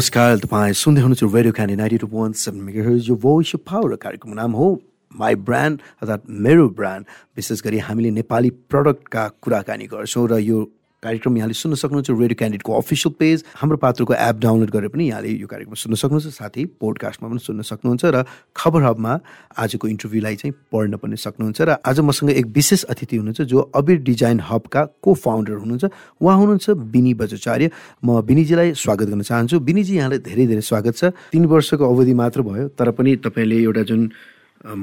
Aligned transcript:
नमस्कार 0.00 0.36
तपाईँ 0.40 0.72
सुन्दै 0.80 1.00
हुनुहुन्छ 1.02 1.28
radio 1.28 1.52
candy 1.52 1.74
ninety 1.76 1.96
two 2.00 2.06
point 2.08 2.36
seven 2.36 2.60
mega 2.64 2.92
यो 3.04 3.14
भोइस 3.20 3.52
पावर 3.68 3.94
कार्यक्रमको 4.00 4.34
नाम 4.34 4.52
हो 4.56 4.68
माई 5.12 5.34
ब्रान्ड 5.44 5.80
अर्थात् 6.00 6.22
मेरो 6.40 6.68
ब्रान्ड 6.72 7.06
विशेष 7.36 7.60
गरी 7.64 7.78
हामीले 7.84 8.10
नेपाली 8.10 8.50
प्रडक्टका 8.72 9.26
कुराकानी 9.44 9.86
गर्छौँ 9.92 10.26
र 10.28 10.38
यो 10.40 10.58
कार्यक्रम 11.02 11.36
यहाँले 11.36 11.54
सुन्न 11.54 11.74
सक्नुहुन्छ 11.80 12.10
रेडियो 12.10 12.36
क्यान्डिडेटको 12.36 12.72
अफिसियल 12.76 13.12
पेज 13.18 13.44
हाम्रो 13.56 13.76
पात्रको 13.80 14.14
एप 14.14 14.36
डाउनलोड 14.36 14.70
गरेर 14.70 14.88
पनि 14.92 15.08
यहाँले 15.08 15.30
यो 15.32 15.46
कार्यक्रम 15.48 15.74
सुन्न 15.80 15.96
सक्नुहुन्छ 15.96 16.28
साथै 16.28 16.64
पोडकास्टमा 16.76 17.28
पनि 17.30 17.40
सुन्न 17.40 17.62
सक्नुहुन्छ 17.64 18.04
र 18.04 18.24
खबर 18.52 18.82
हबमा 18.84 19.12
आजको 19.64 19.88
इन्टरभ्यूलाई 19.88 20.36
चाहिँ 20.36 20.52
पढ्न 20.68 21.00
पनि 21.00 21.16
सक्नुहुन्छ 21.16 21.60
र 21.64 21.80
आज 21.80 22.00
मसँग 22.04 22.30
एक 22.36 22.46
विशेष 22.52 22.84
अतिथि 22.92 23.16
हुनुहुन्छ 23.16 23.48
जो 23.48 23.58
अबिर 23.80 23.96
डिजाइन 24.04 24.40
हबका 24.44 24.84
को 25.00 25.14
फाउन्डर 25.16 25.56
हुनुहुन्छ। 25.64 25.84
उहाँ 26.20 26.36
हुनुहुन्छ 26.36 26.68
बिनी 26.92 27.14
बजाचार्य 27.16 27.70
म 28.04 28.20
बिनीजीलाई 28.20 28.76
स्वागत 28.76 29.08
गर्न 29.08 29.22
चाहन्छु। 29.24 29.56
बिनीजी 29.56 29.96
यहाँलाई 29.96 30.20
धेरै 30.20 30.46
धेरै 30.52 30.64
स्वागत 30.68 30.94
छ। 31.00 31.16
तिन 31.32 31.44
वर्षको 31.48 31.80
अवधि 31.80 32.14
मात्र 32.14 32.44
भयो 32.44 32.68
तर 32.76 32.90
पनि 32.92 33.16
तपाईँले 33.24 33.56
एउटा 33.64 33.82
जुन 33.88 34.10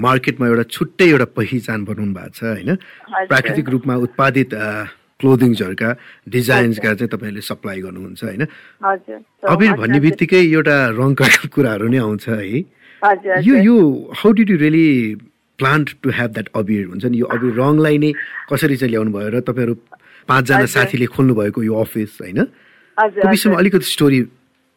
मार्केटमा 0.01 0.45
एउटा 0.49 0.63
छुट्टै 0.65 1.05
एउटा 1.13 1.25
पहिचान 1.37 1.85
बनाउनु 1.85 2.13
भएको 2.17 2.33
छ 2.33 2.41
होइन? 2.57 2.69
प्राकृतिक 3.29 3.69
रूपमा 3.69 3.95
उत्पादित 4.01 4.49
क्लोदिङ्सहरूका 5.19 5.89
डिजाइन्सका 6.29 6.93
चाहिँ 6.93 7.09
तपाईँले 7.09 7.41
सप्लाई 7.41 7.81
गर्नुहुन्छ 7.81 8.23
होइन? 8.23 8.43
अबिर 9.49 9.71
भन्ने 9.73 9.99
बित्तिकै 9.99 10.41
एउटा 10.53 10.77
रङका 10.93 11.27
कुराहरू 11.53 11.87
नै 11.89 11.97
आउँछ 11.97 12.25
है? 12.29 12.45
यो 13.41 13.55
यो 13.65 13.75
how 14.13 14.31
did 14.37 14.49
you 14.49 14.57
really 14.57 14.87
planned 15.59 15.87
to 16.01 16.09
have 16.13 16.29
that 16.33 16.47
Abir 16.55 16.85
हुन्छ 16.87 17.05
नि? 17.05 17.17
यो 17.17 17.25
अबिर 17.25 17.51
रङलाई 17.57 17.97
नै 17.97 18.11
कसरी 18.49 18.75
चाहिँ 18.77 18.91
ल्याउनु 18.91 19.11
भयो 19.11 19.29
र 19.33 19.41
तपाईँहरू 19.41 19.73
पाँचजना 20.29 20.65
साथीले 20.69 21.05
खोल्नु 21.09 21.33
भएको 21.33 21.63
यो 21.63 21.73
अफिस 21.81 22.17
होइन? 22.21 22.39
विषयमा 23.25 23.57
अलिकति 23.57 23.89
स्टोरी 23.89 24.21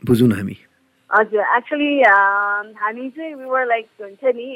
बुझौँ 0.03 0.29
न 0.29 0.33
हामी। 0.33 0.57
हजुर 1.11 1.45
एक्चुली 1.57 1.93
हामी 2.81 3.09
चाहिँ 3.11 3.35
लाइक 3.69 3.87
हुन्छ 4.01 4.25
नि 4.25 4.49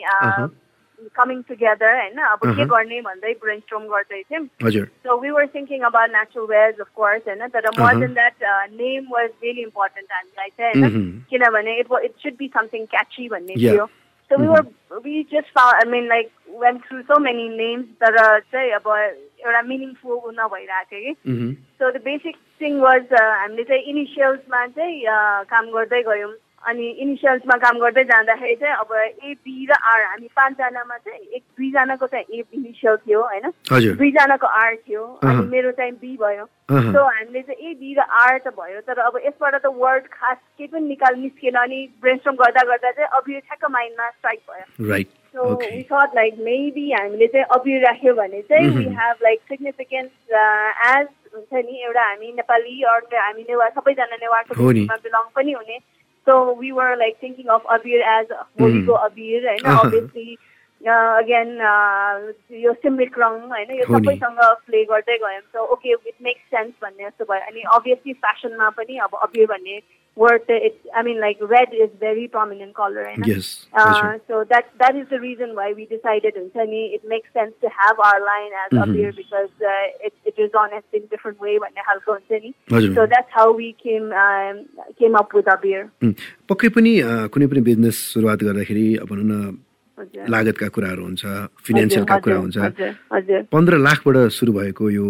coming 1.11 1.43
together 1.45 1.91
होइन 1.93 2.19
अब 2.27 2.47
के 2.51 2.65
गर्ने 2.67 3.01
भन्दै 3.01 3.33
ब्रेन 3.43 3.61
स्ट्रोम 3.61 3.87
गर्दै 3.89 4.23
थियौँ 4.23 4.85
so 4.85 5.19
we 5.21 5.31
were 5.31 5.47
thinking 5.55 5.83
about 5.83 6.11
natural 6.11 6.47
wears 6.47 6.81
of 6.81 6.89
course 6.95 7.29
होइन 7.29 7.47
तर 7.49 7.69
more 7.79 8.01
than 8.01 8.15
that 8.15 8.49
name 8.75 9.11
was 9.11 9.29
really 9.43 9.63
important 9.63 10.13
हामीलाई 10.13 10.49
चाहिँ 10.51 10.83
होइन 10.83 11.11
किनभने 11.31 11.79
it 11.81 11.93
it 12.03 12.17
should 12.19 12.37
be 12.39 12.49
something 12.55 12.87
catchy 12.87 13.29
भन्ने 13.29 13.55
थियो 13.57 13.87
so 14.31 14.41
we 14.41 14.47
were 14.47 14.63
we 15.05 15.23
just 15.33 15.59
I 15.59 15.91
mean 15.91 16.09
like 16.09 16.31
went 16.61 16.79
through 16.79 17.01
so 17.03 17.19
many 17.21 17.49
names 17.57 17.87
तर 18.03 18.19
चाहिँ 18.41 18.71
अब 18.73 18.89
एउटा 18.89 19.63
मिनिङफुल 19.63 20.35
नभइरहेको 20.41 20.91
थियो 20.93 21.15
कि 21.15 21.55
so 21.79 21.91
the 21.91 22.03
basic 22.05 22.37
thing 22.61 22.79
was 22.81 23.13
हामीले 23.15 23.65
चाहिँ 23.65 23.83
इनिसियल्समा 23.93 24.67
चाहिँ 24.69 25.03
काम 25.47 25.71
गर्दै 25.71 26.03
गयौँ 26.03 26.33
अनि 26.71 26.87
इनिसियल्समा 27.05 27.57
काम 27.65 27.79
गर्दै 27.79 28.05
जाँदाखेरि 28.05 28.55
चाहिँ 28.57 28.75
अब 28.75 28.93
ए 28.97 29.33
बी 29.45 29.67
र 29.71 29.73
आर 29.93 30.03
हामी 30.03 30.29
पाँचजनामा 30.37 30.97
चाहिँ 30.97 31.21
एक 31.37 31.43
दुईजनाको 31.59 32.07
चाहिँ 32.07 32.39
ए 32.39 32.43
इनिसियल 32.55 32.97
थियो 33.07 33.21
होइन? 33.23 33.51
दुईजनाको 33.71 34.47
आर 34.47 34.75
थियो 34.77 35.05
अनि 35.25 35.47
मेरो 35.51 35.71
चाहिँ 35.79 35.93
बी 35.93 36.17
भयो। 36.23 36.45
सो 36.71 37.05
हामीले 37.05 37.43
चाहिँ 37.43 37.71
ए 37.71 37.75
बी 37.81 37.95
र 37.95 38.01
आर 38.21 38.39
त 38.47 38.55
भयो 38.61 38.81
तर 38.89 38.99
अब 39.07 39.19
यसबाट 39.27 39.55
त 39.55 39.73
वर्ड 39.77 40.07
खास 40.13 40.37
केही 40.37 40.69
पनि 40.69 40.89
निकाल 40.89 41.15
निस्केन 41.21 41.55
अनि 41.65 41.81
ब्रेनस्ट्रम 42.03 42.35
गर्दा 42.35 42.63
गर्दा 42.71 42.91
चाहिँ 42.91 43.09
अबिर 43.21 43.41
ठ्याक्क 43.41 43.71
माइन्डमा 43.71 44.09
स्ट्राइक 44.11 44.41
भयो। 44.51 45.03
So 45.35 45.55
we 45.55 45.83
thought 45.91 46.15
like 46.15 46.35
maybe 46.47 46.91
हामीले 46.93 47.27
चाहिँ 47.27 47.47
अबिर 47.59 47.85
राख्यो 47.87 48.15
भने 48.15 48.41
चाहिँ 48.49 48.69
we 48.77 48.85
have 49.01 49.17
like 49.23 49.41
significance 49.49 50.11
as 50.89 51.07
हुन्छ 51.35 51.65
नि 51.67 51.83
एउटा 51.85 52.05
हामी 52.09 52.33
नेपाली 52.33 52.83
अरू 52.95 53.19
हामी 53.19 53.43
नेवार 53.49 53.71
सबैजना 53.77 54.17
नेवारको 54.23 54.55
बिलङ 54.65 55.29
पनि 55.37 55.53
हुने। 55.53 55.79
So 56.27 56.53
we 56.55 56.73
were 56.73 56.97
like 56.97 57.21
thinking 57.21 57.49
of 57.49 57.63
Abir 57.65 58.03
as 58.03 58.27
Holiko 58.59 58.97
mm. 58.97 59.07
Abir, 59.07 59.49
and 59.55 59.67
obviously 59.67 60.39
again 60.83 61.51
यो 62.63 62.73
सिम्रिक 62.75 63.19
रङ 63.19 63.39
होइन 63.51 63.71
यो 63.73 63.85
सबैसँग 63.89 64.41
प्ले 64.67 64.85
गर्दै 64.85 65.17
गयौँ 65.19 65.41
so 65.41 65.65
okay 65.73 65.93
it 65.93 66.15
makes 66.23 66.43
sense 66.51 66.73
भन्ने 66.83 67.05
जस्तो 67.05 67.25
भयो 67.25 67.47
अनि 67.49 67.63
अभियसली 67.77 68.13
फेसनमा 68.25 68.69
पनि 68.79 68.99
अब 69.07 69.15
अबिर 69.23 69.47
भन्ने 69.47 69.79
word 70.17 70.43
it 70.49 70.81
i 70.95 71.03
mean 71.03 71.21
like 71.21 71.39
red 71.41 71.69
is 71.73 71.91
very 71.99 72.29
prominent 72.29 72.75
color 72.75 73.03
right 73.03 73.27
yes 73.27 73.67
uh, 73.75 74.13
so 74.29 74.45
that 74.45 74.71
that 74.79 74.95
is 74.95 75.09
the 75.09 75.19
reason 75.19 75.55
why 75.57 75.73
we 75.73 75.87
decided 75.87 76.37
in 76.37 76.51
Tani 76.51 76.83
it 76.95 77.03
makes 77.09 77.33
sense 77.33 77.53
to 77.61 77.69
have 77.69 77.99
our 77.99 78.21
line 78.21 78.53
as 78.65 78.71
mm-hmm. 78.73 78.91
a 78.91 78.95
beer 78.95 79.13
because 79.13 79.51
uh, 79.61 80.07
it, 80.07 80.15
it 80.25 80.39
is 80.39 80.51
honest 80.57 80.87
in 80.93 81.07
different 81.07 81.41
way 81.41 81.59
when 81.59 81.73
halko 81.89 82.19
Tani 82.29 82.55
so 82.95 83.07
that's 83.07 83.31
how 83.31 83.53
we 83.53 83.73
came 83.83 84.13
um, 84.13 84.67
came 84.99 85.17
up 85.17 85.35
with 85.35 85.49
our 85.49 85.59
beer 85.59 85.91
पक्कै 86.49 86.69
पनि 86.77 86.93
कुनै 87.35 87.47
पनि 87.51 87.61
business 87.71 87.99
सुरुवात 88.15 88.43
गर्दाखेरि 88.49 88.87
अब 89.03 89.09
भनौँ 89.11 89.29
न 89.31 90.29
लागतका 90.35 90.69
कुराहरू 90.75 91.03
हुन्छ 91.05 91.25
फिनेन्सियलका 91.67 92.19
कुरा 92.27 92.37
हुन्छ 92.45 92.57
पन्ध्र 93.55 93.79
लाखबाट 93.89 94.17
सुरु 94.39 94.53
भएको 94.59 94.91
यो 94.91 95.07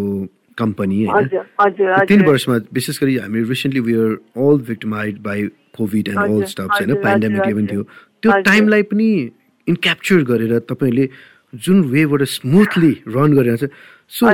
कम्पनी 0.58 1.04
होइन 1.04 1.28
तिन 2.08 2.24
वर्षमा 2.26 2.56
विशेष 2.74 3.00
गरी 3.02 3.16
हामी 3.16 3.42
recently 3.48 3.80
we 3.80 3.94
are 3.94 4.12
all 4.38 4.58
victimised 4.68 5.22
by 5.22 5.42
covid 5.76 6.08
and 6.08 6.18
all 6.18 6.42
stops 6.52 6.80
होइन? 6.80 6.94
पेन्डेमिक 7.04 7.42
पनि 7.42 7.66
थियो। 7.72 7.82
त्यो 8.22 8.40
टाइमलाई 8.42 8.82
पनि 8.90 9.08
इन्क्याप्चर 9.66 10.22
गरेर 10.30 10.58
तपाईँले 10.70 11.08
जुन 11.54 11.82
वेबाट 11.90 12.22
स्मुथली 12.28 12.92
रन 13.08 13.32
गरिरहेको 13.34 13.66
छ 13.66 13.70
सो 14.14 14.24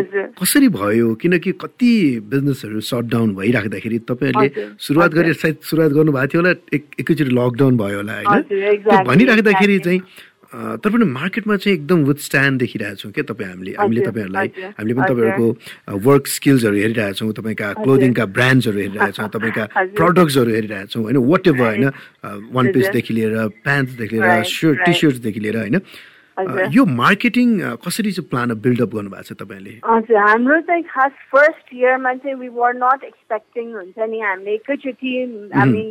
कसरी 0.40 0.68
भयो? 0.68 1.14
किनकि 1.20 1.52
कति 1.62 1.92
बिजनेसहरू 2.30 2.80
सट 2.80 3.04
डाउन 3.12 3.34
भइराख्दाखेरि 3.34 3.98
तपाईँहरूले 4.08 4.48
सुरुवात 4.78 5.10
गरेर 5.14 5.34
सायद 5.42 5.56
सुरुवात 5.62 5.92
गर्नुभएको 5.92 6.28
थियो 6.32 6.40
होला 6.42 6.52
एक 6.76 6.84
एकैचोटि 7.00 7.30
लकडाउन 7.30 7.76
भयो 7.76 7.96
होला 7.96 8.14
होइन? 8.20 9.04
भनिराख्दाखेरि 9.08 9.78
चाहिँ 9.78 10.00
तर 10.50 10.90
पनि 10.90 11.04
मार्केटमा 11.06 11.56
चाहिँ 11.56 11.76
एकदम 11.76 12.04
विथ 12.04 12.18
स्ट्यान्ड 12.26 12.58
देखिरहेको 12.60 12.96
छौँ 12.96 13.12
क्या 13.12 13.24
तपाईँ 13.24 13.48
हामीले। 13.50 13.72
हामीले 13.78 14.00
तपाईँहरूलाई 14.02 14.48
हामीले 14.78 14.94
पनि 14.94 15.06
तपाईँहरूको 15.10 15.48
वर्क 16.06 16.26
स्किल्सहरू 16.26 16.76
हेरिरहेछौँ 16.76 17.32
तपाईँका 17.38 17.72
क्लोदिङका 17.80 18.24
ब्रान्ड्सहरू 18.36 18.78
हेरिरहेछौँ 18.80 19.28
तपाईँका 19.30 19.64
प्रडक्ट्सहरू 19.94 20.50
हेरिरहेछौँ 20.50 21.02
होइन 21.02 21.16
वाट 21.30 21.46
एभर 21.48 21.66
होइन 21.66 21.86
वान 22.50 22.72
पिसदेखि 22.72 23.14
लिएर 23.14 23.34
प्यान्ट्सदेखि 23.62 24.16
लिएर 24.16 24.42
सर्ट 24.50 24.78
टी 24.86 24.92
सर्ट्सदेखि 25.00 25.40
लिएर 25.40 25.56
होइन। 25.56 25.80
यो 26.72 26.84
मार्केटिङ 26.98 27.48
कसरी 27.84 28.10
चाहिँ 28.12 28.28
प्लान 28.28 28.54
बिल्डअप 28.58 28.90
गर्नुभएको 28.94 29.22
छ 29.22 29.38
तपाईँले 29.40 29.72
हजुर 29.86 30.16
हाम्रो 30.18 30.60
चाहिँ 30.66 30.82
खास 30.90 31.12
फर्स्ट 31.32 31.74
इयरमा 31.74 32.12
चाहिँ 32.14 32.36
वी 32.40 32.48
वर 32.58 32.72
नट 32.76 33.04
एक्सपेक्टिङ 33.04 33.72
हुन्छ 33.72 33.98
नि 34.10 34.20
हामीले 34.20 34.54
एकैचोटि 34.54 35.12
हामी 35.54 35.84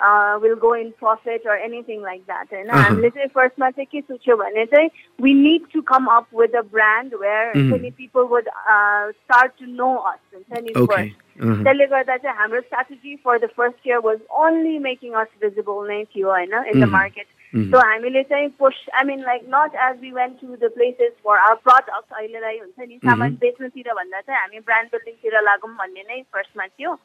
uh, 0.00 0.38
will 0.40 0.56
go 0.56 0.72
in 0.74 0.92
profit 0.92 1.42
or 1.44 1.56
anything 1.56 2.02
like 2.02 2.26
that. 2.26 2.52
And 2.52 2.70
uh-huh. 2.70 2.82
हामीले 2.82 3.10
चाहिँ 3.10 3.28
फर्स्टमा 3.34 3.70
चाहिँ 3.70 3.86
के 3.92 4.00
सोच्यो 4.00 4.36
भने 4.36 4.66
चाहिँ 4.66 4.90
we 5.18 5.34
need 5.34 5.62
to 5.72 5.82
come 5.82 6.08
up 6.08 6.26
with 6.32 6.54
a 6.54 6.62
brand 6.62 7.14
where 7.18 7.52
mm-hmm. 7.54 7.70
many 7.70 7.90
people 7.90 8.26
would 8.26 8.48
uh, 8.48 9.12
start 9.24 9.56
to 9.58 9.66
know 9.66 9.98
us 9.98 10.20
हुन्छ 10.34 10.60
नि 10.66 10.76
okay. 10.76 11.14
Uh-huh. 11.40 11.62
त्यसले 11.64 11.86
गर्दा 11.94 12.16
चाहिँ 12.16 12.36
हाम्रो 12.36 12.62
strategy 12.66 13.16
for 13.22 13.38
the 13.38 13.48
first 13.48 13.76
year 13.84 14.00
was 14.00 14.20
only 14.44 14.78
making 14.78 15.14
us 15.14 15.28
visible 15.40 15.82
नै 15.88 16.04
थियो 16.12 16.30
होइन 16.36 16.52
in 16.72 16.80
the 16.80 16.92
market. 16.98 17.26
सो 17.55 17.79
हामीले 17.79 18.23
चाहिँ 18.23 18.47
push 18.59 18.75
I 18.95 19.03
mean 19.05 19.21
like 19.21 19.41
not 19.53 19.75
as 19.85 19.99
we 20.01 20.11
went 20.11 20.35
to 20.41 20.55
the 20.55 20.71
places 20.73 21.11
for 21.23 21.37
our 21.37 21.55
product 21.63 22.13
अहिलेलाई 22.17 22.57
हुन्छ 22.57 22.87
नि 22.87 22.97
सामान 23.05 23.33
बेच्नुतिर 23.41 23.91
भन्दा 23.93 24.21
चाहिँ 24.21 24.39
हामी 24.39 24.59
ब्रान्ड 24.59 24.89
बिल्डिङतिर 24.91 25.41
लागौँ 25.43 25.71
भन्ने 25.79 26.03
नै 26.09 26.21
फर्स्टमा 26.33 26.65
थियो। 26.67 26.95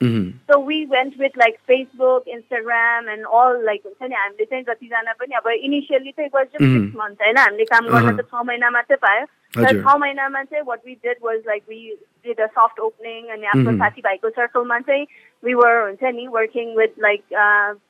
So 0.51 0.61
we 0.67 0.85
went 0.93 1.19
with 1.21 1.39
like 1.39 1.59
Facebook 1.67 2.29
Instagram 2.37 3.09
and 3.11 3.27
all 3.41 3.65
like 3.67 3.81
हुन्छ 3.87 4.11
नि 4.11 4.15
हामीले 4.15 4.45
चाहिँ 4.45 4.65
जतिजना 4.65 5.13
पनि 5.21 5.35
अब 5.37 5.49
इनिसियली 5.49 6.11
चाहिँ 6.11 6.31
वाज 6.35 6.47
जस्ट 6.47 6.63
सिक्स 6.63 6.97
मन्थ 7.01 7.23
होइन? 7.23 7.39
हामीले 7.39 7.65
काम 7.65 7.89
गर्न 7.89 8.17
त 8.17 8.29
छ 8.31 8.47
महिना 8.47 8.71
मात्रै 8.71 8.97
पायो। 9.07 9.27
तर 9.57 9.83
छ 9.83 9.97
महिनामा 9.99 10.43
चाहिँ 10.43 10.65
what 10.67 10.81
we 10.87 10.95
did 11.05 11.19
was 11.25 11.39
like 11.47 11.63
we 11.69 11.79
did 12.27 12.41
a 12.41 12.47
soft 12.59 12.81
opening 12.89 13.33
अनि 13.37 13.47
आफ्नो 13.55 13.77
साथीभाइको 13.79 14.31
सर्कलमा 14.37 14.79
चाहिँ 14.91 15.07
वी 15.43 15.55
वर 15.55 15.81
हुन्छ 15.81 16.15
नि 16.15 16.27
वर्किङ 16.37 16.77
विथ 16.77 17.01
लाइक 17.01 17.23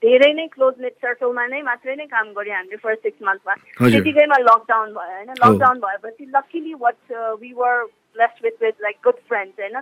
धेरै 0.07 0.33
नै 0.33 0.47
क्लोज 0.55 0.81
नेट 0.81 0.95
सर्कलमा 1.05 1.47
नै 1.47 1.63
मात्रै 1.69 1.97
नै 1.97 2.07
काम 2.07 2.33
गऱ्यो 2.39 2.55
हामीले 2.55 2.77
फर्स्ट 2.87 3.03
सिक्स 3.03 3.29
मन्थमा 3.29 3.55
त्यतिकैमा 3.91 4.39
लकडाउन 4.41 4.93
भयो 4.95 5.15
होइन? 5.15 5.31
लकडाउन 5.45 5.79
भएपछि 5.81 6.25
luckily 6.37 6.75
what 6.81 7.15
we 7.41 7.53
were 7.57 7.85
blessed 8.17 8.45
with 8.45 8.63
with 8.63 8.83
like 8.83 8.97
good 9.05 9.19
friends 9.29 9.61
होइन? 9.61 9.77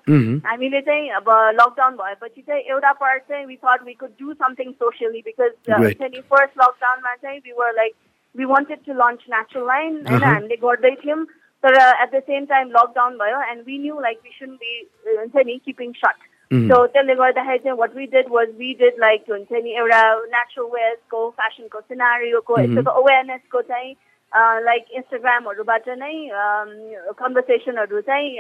हामीले 0.47 0.81
चाहिँ 0.81 1.11
अब 1.19 1.31
लकडाउन 1.61 1.97
भएपछि 1.97 2.43
चाहिँ 2.43 2.63
एउटा 2.63 2.93
पार्ट 3.05 3.23
चाहिँ 3.29 3.47
we 3.47 3.57
thought 3.65 3.87
we 3.87 3.95
could 4.01 4.11
do 4.23 4.33
something 4.35 4.73
socially 4.73 5.23
because 5.27 5.53
हुन्छ 5.71 6.03
नि 6.03 6.21
फर्स्ट 6.33 6.61
लकडाउनमा 6.63 7.15
चाहिँ 7.15 7.39
we 7.39 7.53
were 7.59 7.73
like 7.77 7.95
we 8.35 8.45
wanted 8.53 8.79
to 8.87 8.93
launch 8.93 9.25
natural 9.31 9.67
line 9.67 9.93
होइन? 10.09 10.23
हामीले 10.23 10.57
गर्दै 10.67 10.95
थियौँ। 11.05 11.25
तर 11.65 11.81
at 11.81 12.15
the 12.15 12.21
same 12.23 12.45
time 12.45 12.71
lockdown 12.71 13.17
भयो 13.19 13.43
and 13.43 13.61
we 13.67 13.79
knew 13.79 14.01
like 14.01 14.19
we 14.25 14.31
soon 14.39 14.55
be 14.55 14.79
हुन्छ 15.09 15.47
नि 15.47 15.61
किपिङ 15.65 15.93
सर्ट 15.97 16.33
सो 16.71 16.87
त्यसले 16.87 17.15
गर्दाखेरि 17.15 17.59
चाहिँ 17.59 17.79
what 17.79 17.95
we 17.97 18.07
did 18.07 18.27
was 18.31 18.49
we 18.59 18.73
did 18.75 18.99
like 19.01 19.31
हुन्छ 19.31 19.63
नि 19.65 19.71
एउटा 19.75 20.03
नेचुरल 20.27 20.71
वेयर्सको 20.75 21.29
फेसनको 21.31 21.81
सिनारीको 21.81 22.61
यस्तोको 22.61 22.91
अवेरनेसको 23.03 23.63
चाहिँ 23.63 23.95
लाइक 24.63 24.85
इन्स्टाग्रामहरूबाट 24.93 25.89
नै 25.99 26.15
कन्भर्सेसनहरू 27.19 28.01
चाहिँ 28.01 28.31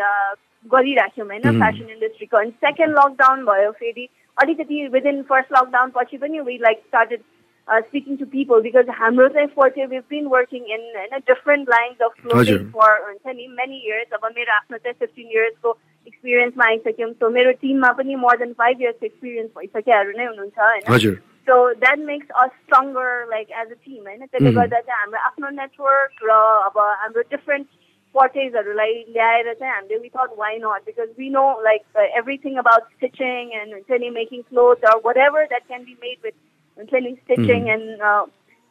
गरिराख्यौँ 0.70 1.26
होइन 1.28 1.60
फेसन 1.60 1.90
इन्डस्ट्रीको 1.90 2.36
अनि 2.36 2.50
सेकेन्ड 2.60 2.98
लकडाउन 2.98 3.44
भयो 3.44 3.70
फेरि 3.78 4.08
अलिकति 4.36 4.86
विदिन 4.88 5.22
फर्स्ट 5.22 5.52
लकडाउन 5.52 5.90
पछि 5.90 6.16
पनि 6.16 6.40
we 6.40 6.58
like 6.58 6.78
started 6.78 7.20
speaking 7.68 8.16
to 8.16 8.24
people 8.26 8.60
because 8.60 8.90
हाम्रो 8.94 9.28
चाहिँ 9.28 9.48
forte 9.48 9.86
we 9.86 9.98
been 10.10 10.26
working 10.26 10.64
in 10.68 10.80
होइन 10.96 11.18
different 11.26 11.68
lines 11.68 12.02
of 12.02 12.14
clothing 12.22 12.66
for 12.70 13.02
हुन्छ 13.02 13.36
नि 13.36 13.46
मेनी 13.52 13.82
इयर्स 13.86 14.12
अब 14.12 14.30
मेरो 14.36 14.54
आफ्नो 14.54 14.78
चाहिँ 14.78 14.96
फिफ्टिन 14.98 15.30
इयर्सको 15.30 15.76
एक्सपिरियन्समा 16.06 16.66
आइसक्यौँ 16.66 17.12
सो 17.12 17.30
मेरो 17.30 17.52
टिममा 17.60 17.92
पनि 17.92 18.14
more 18.16 18.36
than 18.36 18.52
five 18.54 18.82
years 18.82 19.02
experience 19.02 19.50
भइसकेहरू 19.58 20.18
नै 20.18 20.26
हुनुहुन्छ 20.26 20.58
होइन 20.58 21.16
so 21.48 21.56
that 21.76 21.98
makes 22.04 22.28
a 22.32 22.46
stronger 22.48 23.26
like 23.30 23.50
as 23.52 23.70
a 23.70 23.74
team 23.74 24.04
होइन 24.04 24.26
त्यसले 24.26 24.52
गर्दा 24.52 24.80
चाहिँ 24.82 25.00
हाम्रो 25.00 25.24
आफ्नो 25.24 25.50
नेटवर्क 25.54 26.24
र 26.24 26.38
अब 26.66 26.78
हाम्रो 26.78 27.22
डिफरेन्ट 27.30 27.66
पर्टेजहरूलाई 28.14 28.92
ल्याएर 29.10 29.52
चाहिँ 29.52 29.74
हामीले 29.74 29.98
we 29.98 30.08
thought 30.08 30.38
why 30.38 30.56
not 30.58 30.84
because 30.86 31.14
we 31.18 31.28
know 31.30 31.44
like 31.62 32.02
everything 32.14 32.56
about 32.58 32.90
stitching 32.90 33.52
and 33.52 33.72
हुन्छ 33.72 34.00
नि 34.00 34.10
making 34.14 34.42
cloth 34.42 34.84
or 34.84 35.00
whatever 35.22 35.46
that 35.46 35.66
can 35.66 35.84
be 35.84 35.96
made 36.02 36.18
with 36.24 36.32
हुन्छ 36.78 37.02
नि 37.02 37.14
स्टिचिङ 37.14 37.68
एन्ड 37.68 38.02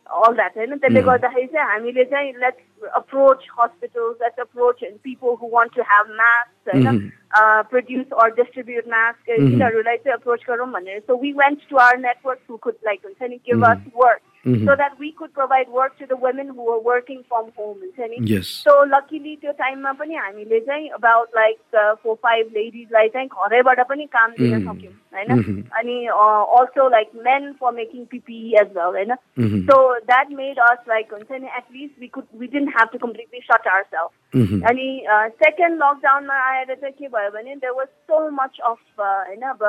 अल 0.10 0.34
द्याट 0.36 0.58
होइन 0.58 0.78
त्यसले 0.78 1.02
गर्दाखेरि 1.02 1.48
चाहिँ 1.48 1.68
हामीले 1.68 2.04
चाहिँ 2.06 2.34
let's 2.38 2.90
approach 2.94 3.46
hospitals 3.60 4.18
let's 4.22 4.40
approach 4.40 4.84
people 5.04 5.36
who 5.42 5.50
want 5.54 5.76
to 5.76 5.82
have 5.84 6.12
mask 6.16 6.76
होइन 6.76 7.00
प्रड्युस 7.70 8.20
अर 8.20 8.34
डिस्ट्रिब्युट 8.34 8.88
मास्क 8.88 9.30
यिनीहरूलाई 9.30 9.98
चाहिँ 9.98 10.14
अप्रोच 10.14 10.44
गरौँ 10.50 10.70
भनेर 10.72 11.00
so 11.00 11.18
we 11.22 11.32
went 11.38 11.70
to 11.70 11.78
our 11.78 11.98
network 12.00 12.40
who 12.50 12.58
could 12.58 12.76
like 12.86 13.00
हुन्छ 13.06 13.30
नि 13.30 13.40
give 13.48 13.66
us 13.66 13.90
work 13.96 14.22
Mm-hmm. 14.46 14.68
so 14.68 14.76
that 14.76 15.00
we 15.00 15.14
could 15.14 15.34
provide 15.34 15.70
work 15.70 15.98
to 16.00 16.06
the 16.06 16.18
women 16.18 16.48
who 16.48 16.64
were 16.64 16.80
working 16.80 17.24
from 17.30 17.50
home 17.56 17.80
yes. 18.28 18.48
so 18.48 18.72
luckily 18.92 19.38
त्यो 19.42 19.52
टाइममा 19.60 19.94
पनि 20.00 20.16
हामीले 20.16 20.60
चाहिँ 20.66 20.90
about 20.98 21.30
like 21.34 21.62
uh, 21.74 21.96
four 22.04 22.16
five 22.18 22.52
ladiesलाई 22.52 23.08
चाहिँ 23.14 23.28
घरैबाट 23.28 23.80
पनि 23.88 24.06
काम 24.16 24.32
दिन 24.40 24.52
mm-hmm. 24.52 24.68
सक्यौँ 24.68 24.94
होइन 25.14 25.64
अनि 25.80 25.96
also 26.58 26.90
like 26.96 27.14
men 27.28 27.56
for 27.56 27.72
making 27.72 28.04
PPE 28.08 28.60
as 28.64 28.68
well 28.76 28.92
होइन 28.92 29.16
mm-hmm. 29.16 29.64
so 29.70 29.78
that 30.12 30.36
made 30.42 30.60
us 30.66 30.84
like 30.88 31.16
हुन्छ 31.16 31.40
नि 31.46 31.54
at 31.62 31.72
least 31.78 31.94
we 32.00 32.12
could 32.18 32.28
we 32.34 32.52
didn't 32.58 32.76
have 32.80 32.92
to 32.92 33.00
completely 33.06 33.44
shut 33.48 33.72
ourselves 33.76 34.14
अनि 34.72 34.90
सेकेन्ड 35.46 35.80
लकडाउनमा 35.84 36.42
आएर 36.50 36.76
चाहिँ 36.76 36.94
के 37.00 37.08
भयो 37.16 37.32
भने 37.38 37.56
there 37.64 37.78
was 37.80 37.88
so 38.12 38.22
much 38.42 38.62
of 38.74 38.78
होइन 39.00 39.50
अब 39.54 39.66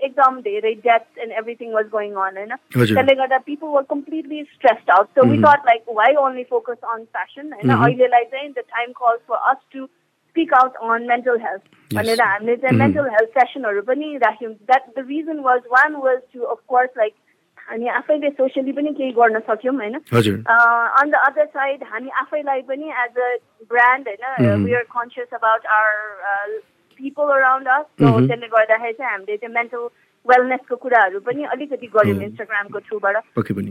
एकदम 0.00 0.40
धेरै 0.40 0.72
death 0.84 1.18
and 1.18 1.32
everything 1.32 1.72
was 1.72 1.88
going 1.88 2.12
on 2.16 2.36
होइन 2.36 2.54
त्यसले 2.74 3.14
गर्दा 3.14 3.38
people 3.46 3.68
were 3.68 3.82
completely 3.90 4.42
stressed 4.44 4.90
out 4.90 5.08
so 5.18 5.26
we 5.30 5.38
thought 5.38 5.66
like 5.66 5.96
why 5.96 6.14
only 6.18 6.44
focus 6.50 6.92
on 6.94 7.04
fashion 7.16 7.52
होइन 7.52 7.74
अहिलेलाई 7.78 8.24
चाहिँ 8.26 8.50
the 8.50 8.64
time 8.68 8.92
calls 9.00 9.20
for 9.28 9.50
us 9.52 9.64
to 9.72 9.86
speak 9.86 10.54
out 10.54 10.76
on 10.88 11.06
mental 11.08 11.40
health 11.40 11.62
भनेर 11.90 12.22
हामीले 12.22 12.56
चाहिँ 12.56 12.78
mental 12.78 13.08
health 13.10 13.38
सेसनहरू 13.38 13.82
पनि 13.84 14.16
राख्यौँ 14.18 14.52
that 14.54 14.88
the 14.90 15.06
reason 15.08 15.40
was 15.40 15.60
one 15.70 15.94
was 16.02 16.18
to 16.34 16.40
of course 16.48 16.90
like 16.98 17.14
हामी 17.58 17.88
आफैले 17.90 18.30
सोसियली 18.32 18.72
पनि 18.72 18.92
केही 18.94 19.12
गर्न 19.12 19.38
सक्यौँ 19.48 19.74
होइन 19.76 19.94
अन 19.94 21.10
द 21.10 21.22
अदर 21.22 21.46
साइड 21.48 21.82
हामी 21.84 22.10
आफैलाई 22.20 22.62
पनि 22.68 22.92
एज 22.98 23.18
अ 23.20 23.30
ब्रान्ड 23.70 24.08
होइन 24.08 24.64
we 24.64 24.74
are 24.74 24.82
conscious 24.90 25.34
about 25.34 25.66
our 25.74 26.58
people 26.95 27.25
around 27.25 27.67
us. 27.67 27.85
So 27.99 28.05
mm-hmm. 28.05 28.27
then 28.27 28.39
they 28.39 28.47
go, 28.47 28.57
hey, 28.67 28.93
Sam, 28.97 29.25
there's 29.25 29.43
a 29.43 29.49
mental 29.49 29.91
वेलनेसको 30.25 30.75
कुराहरू 30.75 31.19
पनि 31.25 31.43
अलिकति 31.53 31.87
गऱ्यौँ 31.95 32.21
इन्स्टाग्रामको 32.23 32.79
थ्रुबाट। 32.79 33.15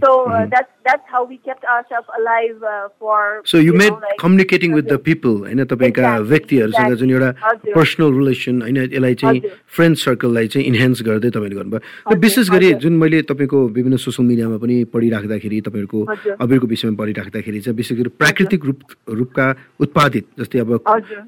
So 0.04 0.12
that's 0.26 0.72
that's 0.86 1.06
how 1.12 1.26
we 1.26 1.36
kept 1.36 1.64
ourself 1.66 2.06
alive 2.18 2.64
for 3.00 3.40
so 3.46 3.58
you 3.58 3.74
made 3.74 3.92
communicating 4.20 4.74
with 4.74 4.86
the 4.92 4.98
people 5.04 5.36
होइन 5.44 5.64
तपाईँका 5.72 6.16
व्यक्तिहरूसँग 6.32 6.94
जुन 7.02 7.10
एउटा 7.10 7.30
पर्सनल 7.74 8.12
रिलेसन 8.18 8.62
होइन 8.62 8.76
यसलाई 8.84 9.14
चाहिँ 9.22 9.40
फ्रेन्ड 9.76 9.96
सर्कललाई 10.04 10.48
चाहिँ 10.48 10.66
इन्हेन्स 10.68 11.02
गर्दै 11.02 11.30
तपाईँले 11.30 11.56
गर्नुभयो। 11.56 12.12
र 12.12 12.18
विशेष 12.24 12.50
गरी 12.50 12.72
जुन 12.84 12.92
मैले 12.98 13.22
तपाईँको 13.30 13.66
विभिन्न 13.76 13.96
सोसियल 13.98 14.28
मिडियामा 14.28 14.56
पनि 14.62 14.76
पढिराख्दाखेरि 14.94 15.60
तपाईँहरूको 15.66 16.36
अबिरको 16.38 16.66
विषयमा 16.66 16.96
पढिराख्दाखेरि 17.02 17.60
चाहिँ 17.60 17.76
विशेष 17.76 17.98
गरी 17.98 18.10
प्राकृतिक 18.20 18.64
रूप 18.64 18.78
रूपका 19.10 19.46
उत्पादित 19.80 20.26
जस्तै 20.40 20.58
अब 20.58 20.70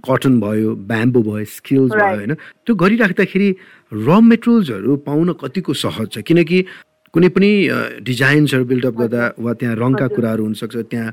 कटन 0.07 0.41
भयो 0.41 0.75
ब्याम्बो 0.87 1.21
भयो 1.23 1.45
स्किल्स 1.57 1.93
भयो 1.93 2.17
होइन 2.17 2.35
त्यो 2.67 2.75
गरिराख्दाखेरि 2.77 3.49
र 3.93 4.21
मेटेरियल्सहरू 4.21 4.97
पाउन 5.07 5.33
कतिको 5.43 5.73
सहज 5.73 6.09
छ? 6.11 6.19
किनकि 6.27 6.59
कुनै 7.15 7.29
पनि 7.33 7.51
डिजाइन्सहरू 8.05 8.65
बिल्डअप 8.67 8.95
गर्दा 8.95 9.23
वा 9.41 9.53
त्यहाँ 9.57 9.75
रङका 9.77 10.07
कुराहरू 10.17 10.43
हुनसक्छ 10.45 10.77
त्यहाँ 10.91 11.09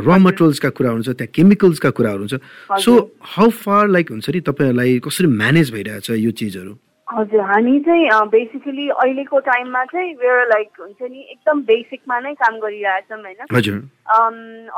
र 0.00 0.08
मटेरियल्सका 0.26 0.70
कुराहरू 0.70 0.96
हुन्छ 1.02 1.08
त्यहाँ 1.18 1.32
केमिकल्सका 1.34 1.90
कुराहरू 1.92 2.20
हुन्छ। 2.24 2.34
सो 2.80 2.92
हाउ 3.36 3.48
फार 3.50 3.88
लाइक 3.88 4.06
हुन्छ 4.10 4.28
नि 4.30 4.40
तपाईँहरूलाई 4.40 4.98
कसरी 5.04 5.26
म्यानेज 5.26 5.66
भइरहेछ 5.72 6.10
यो 6.10 6.30
चिजहरू? 6.30 6.72
हजुर 7.12 7.40
हामी 7.50 7.78
चाहिँ 7.86 8.08
बेसिकली 8.30 8.88
अहिलेको 8.88 9.38
टाइममा 9.46 9.84
चाहिँ 9.92 10.14
वेयर 10.20 10.46
लाइक 10.48 10.80
हुन्छ 10.80 11.02
नि 11.02 11.20
एकदम 11.30 11.60
बेसिकमा 11.70 12.18
नै 12.20 12.32
काम 12.34 12.58
गरिरहेछौँ 12.60 13.18
होइन? 13.22 13.40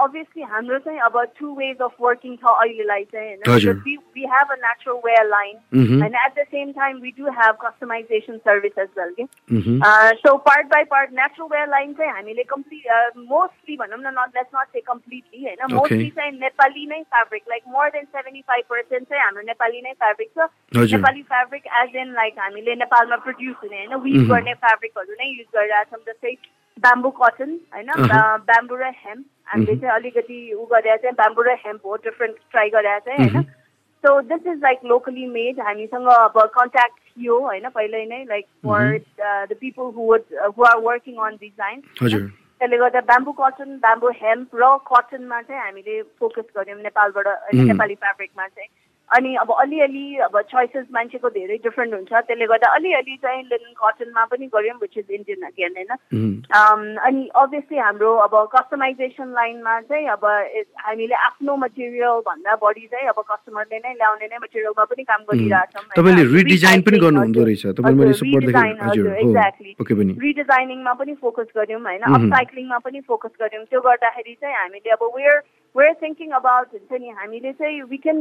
अभियसली 0.04 0.42
हाम्रो 0.42 0.78
चाहिँ 0.78 0.98
अब 1.00 1.19
टु 1.38 1.52
वेज 1.56 1.82
अफ 1.82 1.94
वर्किङ 2.00 2.36
छ 2.36 2.54
अहिलेलाई 2.54 3.04
चाहिँ 3.04 3.28
होइन? 3.28 3.42
We 4.14 4.25
have 4.32 4.50
a 4.52 4.56
natural 4.64 4.98
wear 5.06 5.26
line 5.28 5.56
होइन 6.00 6.14
at 6.14 6.32
the 6.38 6.44
same 6.46 6.72
time 6.72 6.98
we 7.02 7.10
do 7.19 7.31
have 7.38 7.54
customization 7.62 8.37
service 8.48 8.78
as 8.78 8.88
well 8.98 9.14
कि 9.19 9.25
so 10.20 10.37
part 10.48 10.66
by 10.75 10.84
part 10.92 11.12
natural 11.20 11.48
wear 11.52 11.69
line 11.69 11.92
चाहिँ 11.94 12.12
हामीले 12.12 12.42
कम्प्लिट 12.52 13.16
मोस्टली 13.32 13.76
भनौँ 13.76 13.98
न 13.98 14.14
not 14.19 14.37
let's 14.37 14.50
not 14.56 14.69
say 14.72 14.80
completely 14.80 15.44
होइन? 15.44 15.58
Mostly 15.75 16.10
चाहिँ 16.10 16.32
नेपाली 16.40 16.87
नै 16.87 17.00
fabric 17.14 17.42
like 17.48 17.62
more 17.69 17.88
than 17.88 18.04
seventy 18.04 18.42
five 18.48 18.64
percent 18.70 19.08
चाहिँ 19.08 19.25
हाम्रो 19.25 19.42
नेपाली 19.46 19.80
नै 19.82 19.92
फेब्रिक 20.04 20.30
छ। 20.38 20.50
Nepali 20.92 21.22
fabric 21.32 21.66
as 21.82 21.96
an 21.96 22.12
like 22.14 22.24
हामीले 22.38 22.75
नेपालमा 22.75 23.17
प्रड्युस 23.25 23.56
हुने 23.62 23.76
होइन 23.76 23.94
विज 24.03 24.29
गर्ने 24.31 24.55
फेब्रिकहरू 24.65 25.12
नै 25.12 25.29
युज 25.29 25.47
गरिरहेछौँ 25.56 26.00
जस्तै 26.06 26.37
ब्याम्बो 26.76 27.11
कटन 27.19 27.50
होइन? 27.75 27.91
ब्याम्बो 28.47 28.75
र 28.76 28.91
हेम्प 28.97 29.25
हामीले 29.47 29.76
चाहिँ 29.76 29.94
अलिकति 29.94 30.38
उ 30.53 30.65
गरेर 30.67 30.97
चाहिँ 30.97 31.15
ब्याम्बो 31.17 31.43
र 31.43 31.56
हेम्प 31.67 31.87
हो 31.87 31.97
डिफ्रेन्ट 32.05 32.37
ट्राई 32.50 32.71
गरेर 32.71 32.99
चाहिँ 33.00 33.29
होइन? 33.29 33.43
So 34.05 34.21
this 34.21 34.47
is 34.47 34.59
like 34.62 34.81
locally 34.85 35.26
made 35.26 35.61
हामीसँग 35.61 36.06
अब 36.06 36.38
कन्ट्याक्ट 36.55 36.99
थियो 37.00 37.38
होइन 37.41 37.69
पहिल्यै 37.69 38.05
नै 38.06 38.25
like 38.29 38.47
for 38.67 38.99
the 39.50 39.56
people 39.61 39.93
who 39.97 40.12
who 40.56 40.65
are 40.65 40.79
working 40.87 41.17
on 41.26 41.37
design 41.41 41.81
त्यसले 42.61 42.76
गर्दा 42.79 43.00
ब्याम्बो 43.00 43.32
कटन 43.32 43.76
ब्याम्बो 43.78 44.11
हेम्प 44.23 44.57
र 44.57 44.76
कटनमा 44.90 45.40
चाहिँ 45.43 45.62
हामीले 45.62 46.00
फोकस 46.21 46.47
गऱ्यौँ 46.57 46.81
नेपालबाट 46.83 47.26
नेपाली 47.54 47.95
फेब्रिकमा 47.95 48.47
चाहिँ। 48.47 48.69
अनि 49.16 49.35
अब 49.40 49.50
अलिअलि 49.61 50.06
अब 50.26 50.40
चोइसेस 50.50 50.87
मान्छेको 50.94 51.28
धेरै 51.30 51.56
डिफ्रेन्ट 51.64 51.94
हुन्छ। 51.94 52.12
त्यसले 52.12 52.47
गर्दा 52.47 52.68
अलिअलि 52.75 53.16
चाहिँ 53.23 53.42
लिनन 53.44 53.73
कटनमा 53.80 54.25
पनि 54.30 54.47
गऱ्यौँ 54.54 54.78
विच 54.83 54.99
इज 54.99 55.11
इन्डियन 55.11 55.42
अगेन 55.47 55.73
होइन? 55.78 55.90
अनि 56.99 57.23
अभियसली 57.42 57.78
हाम्रो 57.78 58.11
अब 58.26 58.35
कस्टमाइजेसन 58.54 59.28
लाइनमा 59.38 59.80
चाहिँ 59.80 60.06
अब 60.16 60.25
हामीले 60.87 61.14
आफ्नो 61.14 61.56
मटेरियल 61.56 62.21
भन्दा 62.28 62.56
बढी 62.62 62.87
चाहिँ 62.92 63.09
अब 63.09 63.18
कस्टमरले 63.30 63.78
नै 63.78 63.94
ल्याउने 63.94 64.26
नै 64.26 64.38
मटेरियलमा 64.42 64.85
पनि 64.85 65.02
काम 65.11 65.21
गरिरहेछौँ 65.30 65.85
तपाईँले 65.97 66.25
रिडिजाइन 66.35 66.80
पनि 66.83 66.99
गर्नु 66.99 67.21
हुँदो 67.21 67.42
रहेछ। 67.44 67.66
एक्ज्याक्टली 69.25 69.73
रिडिजाइनिङमा 70.26 70.92
पनि 71.00 71.14
फोकस 71.21 71.49
गऱ्यौँ 71.56 71.80
होइन? 71.80 72.02
अपसाइक्लिङमा 72.18 72.78
पनि 72.85 73.00
फोकस 73.09 73.33
गऱ्यौँ। 73.40 73.64
त्यो 73.71 73.80
गर्दाखेरि 73.80 74.35
चाहिँ 74.40 74.56
हामीले 74.56 74.90
अब 74.90 75.02
वेयर 75.16 75.38
वेयर 75.75 75.95
थिङ्किङ 76.02 76.31
अबाउट 76.38 76.66
हुन्छ 76.73 77.00
नि 77.02 77.09
हामीले 77.19 77.52
चाहिँ 77.52 77.83
we 77.90 77.97
can 78.02 78.19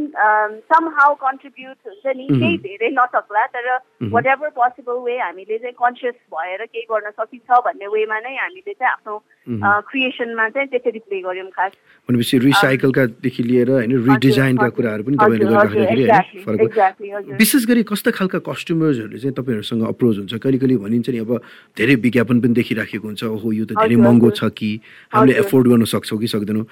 some 0.70 0.88
how 0.98 1.14
contribute 1.24 1.78
हुन्छ 1.88 2.16
नि 2.18 2.26
केही 2.32 2.58
धेरै 2.66 2.90
नसक्ला 2.94 3.46
तर 3.56 3.68
वाट 4.14 4.26
एभर 4.34 4.50
पोसिबल 4.58 4.98
वे 5.06 5.18
हामीले 5.20 5.58
चाहिँ 5.58 5.76
कन्सियस 5.82 6.16
भएर 6.34 6.66
केही 6.66 6.86
गर्न 6.92 7.10
सकिन्छ 7.20 7.60
भन्ने 7.68 7.88
वेमा 7.94 8.20
नै 8.26 8.36
हामीले 8.38 8.74
चाहिँ 8.74 8.92
आफ्नो 8.94 9.16
क्रिएसनमा 9.92 10.50
चाहिँ 10.50 10.68
त्यसरी 10.74 11.00
प्ले 11.06 11.22
गर्यौँ 11.22 11.50
खास 11.54 11.72
भनेपछि 12.10 12.38
रिसाइकलकादेखि 12.48 13.44
लिएर 13.44 13.70
होइन 13.72 13.94
रिडिजाइनका 14.10 14.70
कुराहरू 14.74 15.04
पनि 15.04 15.18
गर्दाखेरि 15.22 16.04
विशेष 17.38 17.66
गरी 17.70 17.84
कस्ता 17.94 18.12
खालका 18.18 18.40
कस्टमर्सहरूले 18.50 19.20
चाहिँ 19.20 19.36
तपाईँहरूसँग 19.38 19.88
अप्रोच 19.94 20.18
हुन्छ 20.18 20.34
कहिले 20.42 20.58
कहिले 20.58 20.82
भनिन्छ 20.90 21.10
नि 21.10 21.20
अब 21.22 21.32
धेरै 21.78 21.96
विज्ञापन 22.02 22.42
पनि 22.42 22.54
देखिराखेको 22.60 23.08
हुन्छ। 23.08 23.24
ओहो 23.24 23.52
यो 23.54 23.66
त 23.66 23.78
धेरै 23.78 23.96
महँगो 24.02 24.30
छ 24.32 24.50
कि? 24.58 24.70
हामीले 25.14 25.34
एफोर्ड 25.40 25.68
गर्न 25.68 25.84
सक्छौँ 25.86 26.20
कि 26.20 26.28
सक्दैनौँ? 26.28 26.66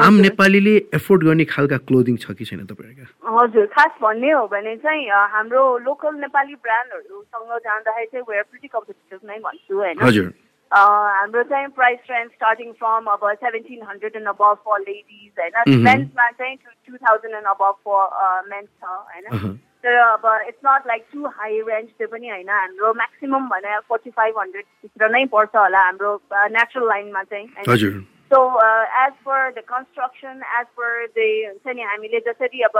आम 0.00 0.14
नेपालीले 0.22 0.74
एफोर्ड 0.96 1.24
गर्ने 1.24 1.44
खालका 1.52 1.78
क्लोदिङ 1.88 2.16
छ 2.18 2.34
कि 2.38 2.44
छैन 2.44 2.66
तपाईँहरूका 2.66 3.38
हजुर 3.38 3.66
खास 3.72 3.96
भन्ने 4.02 4.30
हो 4.30 4.46
भने 4.52 4.76
चाहिँ 4.84 5.08
हाम्रो 5.32 5.62
लोकल 5.86 6.14
नेपाली 6.20 6.54
ब्रान्डहरूसँग 6.66 7.50
जाँदाखेरि 7.64 8.06
चाहिँ 8.06 8.24
वेयर 8.30 8.42
प्रिटी 8.42 8.68
कम्पिटेटिभ 8.68 9.20
नै 9.30 9.38
भन्छु 9.46 9.74
होइन? 9.78 9.98
हजुर। 10.02 10.28
हाम्रो 10.70 11.42
चाहिँ 11.52 11.68
प्राइस 11.78 12.10
रेन्ज 12.10 12.30
स्टार्टिङ 12.32 12.72
फ्रम 12.80 13.10
अब 13.12 13.30
seventeen 13.40 13.82
hundred 13.88 14.16
and 14.16 14.28
above 14.28 14.58
for 14.66 14.78
ladies 14.80 15.32
होइन? 15.40 15.82
मेन्समा 15.84 16.30
चाहिँ 16.30 16.56
two 16.56 16.96
thousand 16.96 17.34
and 17.34 17.48
above 17.54 17.74
for 17.88 18.46
mens 18.50 18.68
छ 18.68 18.84
होइन? 18.84 19.58
तर 19.84 19.94
अब 19.96 20.24
it's 20.46 20.60
not 20.66 20.86
like 20.86 21.04
too 21.12 21.26
high 21.26 21.60
range 21.68 21.88
त्यो 21.98 22.08
पनि 22.14 22.28
होइन। 22.30 22.48
हाम्रो 22.50 22.92
म्याक्सिमम् 22.94 23.48
भने 23.50 23.78
फोर्टी 23.88 24.10
फाइभ 24.16 24.38
हन्ड्रेडभित्र 24.38 25.10
नै 25.10 25.24
पर्छ 25.34 25.56
होला 25.56 25.82
हाम्रो 25.84 26.12
नेचुरल 26.56 26.88
लाइनमा 26.88 27.22
चाहिँ 27.22 27.46
so 28.32 28.40
as 28.98 29.12
per 29.26 29.50
the 29.50 29.62
construction 29.68 30.42
as 30.58 30.66
per 30.80 31.06
the 31.08 31.28
हुन्छ 31.46 31.76
नि 31.76 31.82
हामीले 31.84 32.20
जसरी 32.26 32.60
अब 32.68 32.78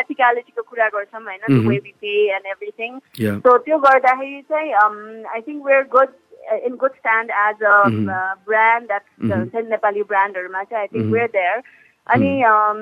एथिकालिटीको 0.00 0.62
कुरा 0.64 0.88
गर्छौँ 0.96 1.22
होइन 1.22 1.68
we 1.68 1.78
be 1.78 1.94
pay 2.00 2.18
and 2.34 2.46
everything 2.52 2.98
so 3.38 3.56
त्यो 3.68 3.78
गर्दाखेरि 3.86 4.42
चाहिँ 4.52 4.72
I 4.74 5.40
think 5.40 5.66
we're 5.66 5.88
good 5.96 6.20
in 6.64 6.76
good 6.76 6.92
stand 6.98 7.30
as 7.32 7.56
a 7.58 7.88
mm-hmm. 7.88 8.08
uh, 8.08 8.34
brand 8.44 8.88
that's 8.88 9.08
mm-hmm. 9.18 9.44
the 9.44 9.62
Nepali 9.66 10.06
brand 10.06 10.36
or 10.36 10.44
I 10.54 10.64
think 10.64 10.92
mm-hmm. 10.92 11.10
we're 11.10 11.28
there. 11.28 11.62
अनि 12.06 12.30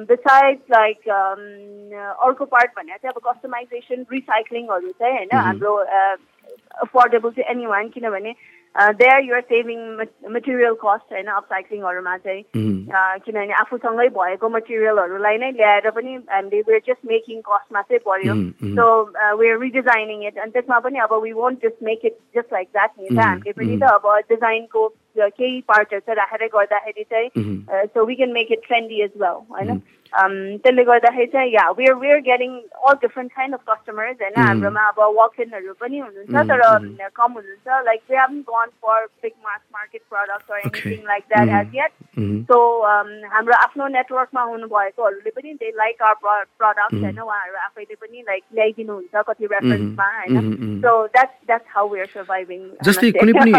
बिसाइड्स 0.07 0.71
लाइक 0.71 1.09
अर्को 1.09 2.45
part 2.45 2.71
भने 2.77 2.93
चाहिँ 2.93 3.13
अब 3.13 3.21
customization 3.27 4.05
रिसाइक्लिङहरू 4.13 4.91
चाहिँ 4.93 5.15
होइन 5.15 5.29
हाम्रो 5.39 5.75
अफोर्डेबल 6.83 7.31
टु 7.31 7.43
एनी 7.51 7.67
वान 7.67 7.89
किनभने 7.89 8.35
there 8.75 9.25
you're 9.25 9.41
saving 9.41 9.81
material 10.31 10.75
cost 10.75 11.13
होइन 11.13 11.27
अपसाइक्लिङहरूमा 11.27 12.17
चाहिँ 12.17 12.43
किनभने 13.21 13.53
आफूसँगै 13.53 14.09
भएको 14.09 14.49
मटेरियलहरूलाई 14.49 15.39
नै 15.39 15.51
ल्याएर 15.53 15.91
पनि 15.91 16.15
हामीले 16.15 16.61
वेयर 16.61 16.81
जस्ट 16.87 17.05
मेकिङ 17.07 17.41
कस्टमा 17.41 17.83
चाहिँ 17.83 18.01
पऱ्यो 18.01 18.35
सो 18.73 18.89
वेयर 19.37 19.59
रिडिजाइनिङ 19.59 20.25
इट 20.27 20.39
अनि 20.39 20.51
त्यसमा 20.51 20.79
पनि 20.79 20.99
अब 20.99 21.15
we 21.23 21.33
won't 21.33 21.67
just 21.67 21.83
make 21.83 22.05
it 22.05 22.17
just 22.37 22.53
like 22.53 22.69
that 22.73 22.91
त 22.91 23.19
हामीले 23.19 23.53
पनि 23.53 23.79
त 23.79 23.93
अब 23.93 24.09
डिजाइनको 24.29 24.89
केही 25.19 25.61
पार्टहरू 25.61 26.01
चाहिँ 26.01 26.17
राखेरै 26.17 26.49
गर्दाखेरि 26.49 27.05
चाहिँ 27.05 27.65
so 27.87 28.07
we 28.07 28.15
can 28.15 28.33
make 28.33 28.53
it 28.53 28.67
trendy 28.67 29.03
as 29.03 29.11
well 29.17 29.43
होइन 29.51 29.83
त्यसले 30.13 30.83
गर्दाखेरि 30.85 31.27
चाहिँ 31.33 31.51
या 31.53 31.69
we're 31.79 31.95
we're 32.05 32.19
getting 32.29 32.51
all 32.89 32.95
different 33.03 33.31
kind 33.33 33.55
of 33.55 33.63
customers 33.71 34.17
होइन 34.23 34.37
हाम्रोमा 34.43 34.83
अब 34.89 35.01
वकिनहरू 35.19 35.73
पनि 35.81 35.99
हुनुहुन्छ 35.99 36.35
तर 36.51 36.61
कम 37.17 37.33
हुनुहुन्छ. 37.33 37.67
Like 37.87 38.01
we 38.11 38.17
haven't 38.17 38.41
gone 38.51 38.69
for 38.85 39.07
big 39.23 39.33
mass 39.47 39.61
market 39.77 40.03
product 40.11 40.51
anything 40.59 41.07
like 41.13 41.25
that 41.33 41.49
as 41.61 41.77
yet 41.77 41.93
so 42.51 42.59
हाम्रो 43.35 43.55
आफ्नो 43.57 43.89
नेटवर्कमा 43.97 44.43
हुनुभएकोहरूले 44.51 45.31
पनि 45.37 45.53
दे 45.63 45.71
लाइक 45.77 46.03
आवर 46.11 46.45
प्रडक्ट 46.61 46.95
होइन? 46.95 47.19
उहाँहरू 47.19 47.57
आफैले 47.65 47.95
पनि 47.95 48.25
लाइक 48.29 48.43
ल्याइदिनुहुन्छ 48.55 49.25
कति 49.29 49.47
रेफरेन्समा 49.53 50.09
होइन? 50.19 50.79
So 50.85 50.93
that's 51.17 51.37
that's 51.47 51.67
how 51.77 51.89
we're 51.95 52.07
surviving 52.15 52.61
जस्तै 52.85 53.11
कुनै 53.19 53.33
पनि 53.41 53.53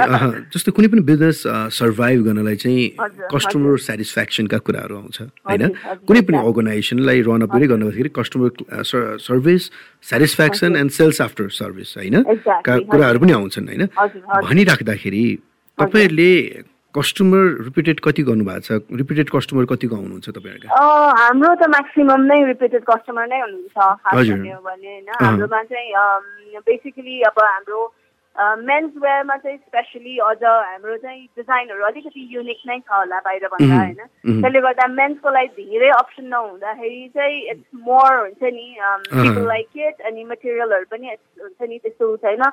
जस्तै 0.56 0.72
कुनै 0.78 0.88
पनि 0.94 1.02
बिजनेस 1.10 1.44
सर्भाइभ 1.80 2.24
गर्नलाई 2.30 2.56
चाहिँ 2.64 2.88
कस्टमर 3.34 3.78
सेटिस्फ्याक्सनका 3.90 4.58
कुराहरू 4.70 4.98
आउँछ 4.98 5.22
होइन? 5.22 5.70
कुनै 6.08 6.22
पनि 6.30 6.42
अर्गनाइजेसनलाई 6.44 7.20
रन 7.28 7.46
पनि 7.54 7.66
गर्नुपर्दाखेरि 7.72 8.10
customer 8.20 8.50
service 9.28 9.64
satisfaction 10.10 10.76
and 10.76 10.92
sales 10.92 11.22
after 11.22 11.48
service 11.62 11.90
होइन? 11.98 12.16
कुराहरू 12.68 13.20
पनि 13.24 13.32
आउँछन् 13.40 13.68
होइन? 13.72 13.84
भनिराख्दाखेरि 14.48 15.26
तपाईँहरूले 15.78 16.32
कस्टमर 16.94 17.44
रिपिटेड 17.66 17.98
कति 18.06 18.22
गर्नुभएको 18.24 18.62
छ? 18.62 18.72
रिपिटेड 18.94 19.28
कस्टमर 19.34 19.66
कतिको 19.66 19.96
आउनुहुन्छ 19.98 20.30
तपाईँहरूको? 20.30 20.70
हाम्रो 20.70 21.52
त 21.58 21.64
म्याक्सिमम 21.74 22.22
नै 22.30 22.40
रिपिटेड 22.54 22.84
कस्टमर 22.86 23.26
नै 23.34 23.40
हुनुहुन्छ। 23.42 23.78
भने 24.14 24.92
होइन 24.94 25.10
हाम्रोमा 25.18 25.62
चाहिँ 25.74 26.62
बेसिकली 26.70 27.16
अब 27.34 27.38
हाम्रो 27.42 27.80
मेन्स 28.36 28.94
वेयरमा 28.98 29.36
चाहिँ 29.38 29.58
स्पेसली 29.58 30.18
अझ 30.28 30.44
हाम्रो 30.44 30.96
चाहिँ 30.98 31.26
डिजाइनहरू 31.38 31.84
अलिकति 31.86 32.28
युनिक 32.36 32.62
नै 32.68 32.78
छ 32.80 32.92
होला 32.92 33.20
बाहिरभन्दा 33.26 33.78
होइन? 33.78 34.02
त्यसले 34.42 34.62
गर्दा 34.66 34.88
मेन्सको 34.94 35.30
लागि 35.30 35.64
धेरै 35.64 35.90
अप्सन 35.98 36.26
नहुँदाखेरि 36.34 37.08
चाहिँ 37.14 37.42
इट्स 37.52 37.70
मोर 37.88 38.18
हुन्छ 38.20 38.44
नि 38.58 38.68
लाइक 39.48 39.78
इट 39.88 40.02
अनि 40.10 40.24
मटेरियलहरू 40.34 40.86
पनि 40.92 41.16
हुन्छ 41.42 41.70
नि 41.70 41.78
त्यस्तो 41.84 42.16
छैन 42.26 42.44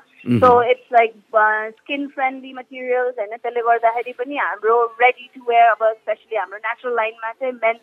so 0.44 0.50
it's 0.70 0.92
like 0.92 1.12
skin 1.80 2.06
friendly 2.14 2.52
materials 2.60 3.18
होइन? 3.18 3.36
त्यसले 3.36 3.60
गर्दाखेरि 3.70 4.12
पनि 4.20 4.36
हाम्रो 4.36 4.82
रेडी 5.02 5.30
टु 5.34 5.40
वेयर 5.48 5.70
अब 5.70 5.92
स्पेसली 5.92 6.36
हाम्रो 6.36 6.58
नेचुरल 6.68 6.94
लाइनमा 6.96 7.32
चाहिँ 7.32 7.54
mens 7.64 7.80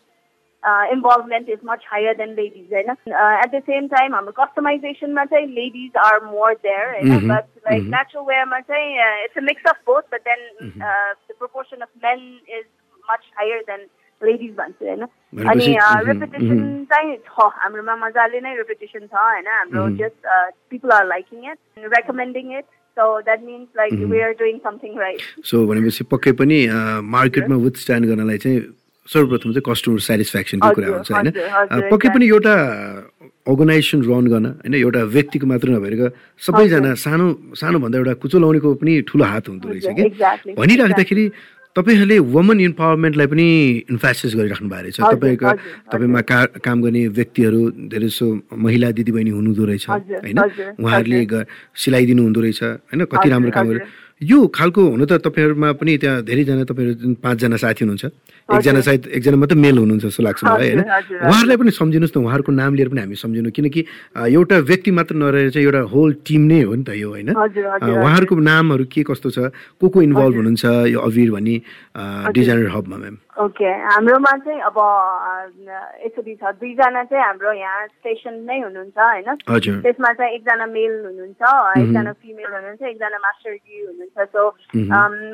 involvement 0.93 1.49
is 1.49 1.59
much 1.65 1.83
higher 1.91 2.13
than 2.17 2.29
ladies 2.35 2.73
होइन? 2.73 2.89
एट 3.09 3.51
द 3.55 3.61
सेम 3.65 3.87
टाइम 3.87 4.15
हाम्रो 4.15 4.31
कस्टमाइजेसनमा 4.37 5.25
चाहिँ 5.25 5.47
लेडिज 5.47 5.97
आर 6.05 6.23
मोर 6.23 6.53
देयर 6.63 6.89
होइन? 6.89 7.27
बट 7.27 7.56
लाइक 7.69 7.83
नेचुरल 7.93 8.25
वेयरमा 8.25 8.59
चाहिँ 8.71 9.23
it's 9.23 9.37
a 9.37 9.41
mix 9.43 9.69
of 9.69 9.83
both 9.87 10.09
but 10.13 10.27
then 10.27 10.71
the 10.79 11.37
proportion 11.37 11.81
of 11.81 11.91
men 12.05 12.25
is 12.57 12.65
much 13.03 13.31
higher 13.37 13.61
than 13.69 13.85
ladies 14.21 14.55
भन्छु 14.55 14.85
होइन 14.85 15.03
अनि 15.47 15.67
रेपुटेसन 16.07 16.63
चाहिँ 16.85 17.17
छ 17.27 17.49
हाम्रोमा 17.57 17.95
मजाले 17.97 18.41
नै 18.41 18.55
रेपुटेसन 18.55 19.05
छ 19.05 19.19
होइन 19.19 19.47
हाम्रो 19.49 19.89
just 19.97 20.33
people 20.69 20.91
are 20.91 21.05
liking 21.07 21.51
it 21.51 21.93
recommending 21.93 22.57
it 22.57 22.65
so 22.97 23.05
that 23.21 23.43
means 23.43 23.67
like 23.77 23.93
we 24.11 24.19
are 24.21 24.33
doing 24.39 24.57
something 24.63 24.97
right 24.99 25.45
so 25.45 25.65
भनेपछि 25.67 26.03
पक्कै 26.11 26.31
पनि 26.41 26.59
मार्केटमा 27.11 27.63
विथ 27.65 27.83
स्ट्यान्ड 27.83 28.07
गर्नलाई 28.07 28.37
चाहिँ 28.37 28.61
सर्वप्रथम 29.07 29.51
चाहिँ 29.51 29.65
कस्टमर 29.65 29.99
सेटिस्फ्याक्सनको 30.05 30.71
कुरा 30.71 30.87
हुन्छ 30.87 31.11
होइन 31.11 31.89
पक्कै 31.91 32.09
पनि 32.09 32.27
एउटा 32.29 32.55
अर्गनाइजेसन 33.47 33.99
रन 34.09 34.25
गर्न 34.27 34.45
होइन 34.45 34.73
एउटा 34.75 35.01
व्यक्तिको 35.15 35.45
मात्र 35.47 35.67
नभएर 35.75 35.93
सबैजना 36.45 36.93
सानो 37.05 37.27
सानोभन्दा 37.55 37.97
एउटा 37.97 38.13
कुचो 38.23 38.37
लाउनेको 38.39 38.69
पनि 38.81 38.93
ठुलो 39.07 39.23
हात 39.23 39.45
हुँदो 39.49 39.67
रहेछ 39.69 39.87
कि? 39.97 40.03
भनिराख्दाखेरि 40.59 41.25
तपाईँहरूले 41.75 42.17
वुमन 42.33 42.59
इम्पावरमेन्टलाई 42.59 43.27
पनि 43.31 43.47
इन्फासिस 43.91 44.31
गरिराख्नु 44.35 44.67
भएको 44.69 44.81
रहेछ। 44.83 44.97
तपाईँको 45.13 45.49
तपाईँमा 45.93 46.21
का 46.29 46.37
काम 46.65 46.77
गर्ने 46.81 47.01
व्यक्तिहरू 47.17 47.61
धेरै 47.93 48.07
जसो 48.09 48.25
महिला 48.57 48.87
दिदीबहिनी 48.97 49.31
हुनुहुँदो 49.37 49.63
रहेछ 49.69 49.85
होइन? 49.89 50.39
उहाँहरूले 50.81 51.19
सिलाइदिनु 51.77 52.21
हुँदो 52.23 52.41
रहेछ 52.41 52.61
होइन? 52.63 53.01
कति 53.05 53.27
राम्रो 53.29 53.51
काम 53.53 53.65
गरेर 53.69 53.81
यो 54.21 54.37
खालको 54.49 54.81
हुन 54.81 55.05
त 55.05 55.21
तपाईँहरूमा 55.21 55.77
पनि 55.77 55.97
त्यहाँ 56.01 56.25
धेरैजना 56.25 56.63
तपाईँहरू 56.65 56.93
जुन 56.97 57.13
पाँचजना 57.21 57.57
साथी 57.61 57.85
हुनुहुन्छ 57.85 58.05
एकजना 58.49 58.81
सायद 58.81 59.01
एकजना 59.13 59.37
मात्रै 59.37 59.57
मेल 59.61 59.77
हुनुहुन्छ 59.77 60.05
जस्तो 60.09 60.21
लाग्छ 60.25 60.41
मलाई 60.41 60.69
होइन? 60.73 60.81
उहाँहरूलाई 61.21 61.57
पनि 61.61 61.71
सम्झिनुहोस् 61.77 62.17
न 62.17 62.25
उहाँहरूको 62.25 62.51
नाम 62.51 62.71
लिएर 62.73 62.89
पनि 62.89 63.01
हामी 63.05 63.13
सम्झिनु 63.13 63.49
किनकि 63.53 63.81
एउटा 64.33 64.57
व्यक्ति 64.57 64.91
मात्र 64.97 65.13
नरहेर 65.21 65.49
चाहिँ 65.53 65.65
एउटा 65.69 65.81
होल 65.93 66.09
टिम 66.25 66.41
नै 66.49 66.61
हो 66.65 66.73
नि 66.73 66.83
त 66.83 66.97
यो 66.97 67.09
होइन? 67.13 67.29
उहाँहरूको 67.29 68.35
नामहरू 68.41 68.85
के 68.89 69.05
कस्तो 69.05 69.29
छ 69.29 69.37
को 69.77 69.85
को 69.85 70.01
इन्भल्भ 70.01 70.33
हुनुहुन्छ 70.33 70.65
यो 70.65 70.99
अविर 70.99 71.29
भनी 71.37 71.55
डिजाइनर 72.33 72.73
हबमा 72.73 72.97
म्याम 72.97 73.17
ओके 73.37 73.69
हाम्रोमा 73.85 74.31
चाहिँ 74.45 74.61
अब 74.65 74.77
यसरी 76.05 76.33
छ। 76.35 76.51
दुईजना 76.57 77.03
चाहिँ 77.05 77.23
हाम्रो 77.23 77.51
यहाँ 77.53 77.85
स्टेसन 77.87 78.33
नै 78.49 78.59
हुनुहुन्छ 78.61 78.97
होइन? 78.97 79.29
त्यसमा 79.85 80.11
चाहिँ 80.17 80.33
एकजना 80.35 80.65
मेल 80.65 80.93
हुनुहुन्छ 81.05 81.41
एकजना 81.77 82.11
फिमेल 82.17 82.51
हुनुहुन्छ 82.53 82.81
एकजना 82.81 83.17
मास्टरजी 83.21 83.75
हुनुहुन्छ। 83.85 84.17
सो 84.33 84.41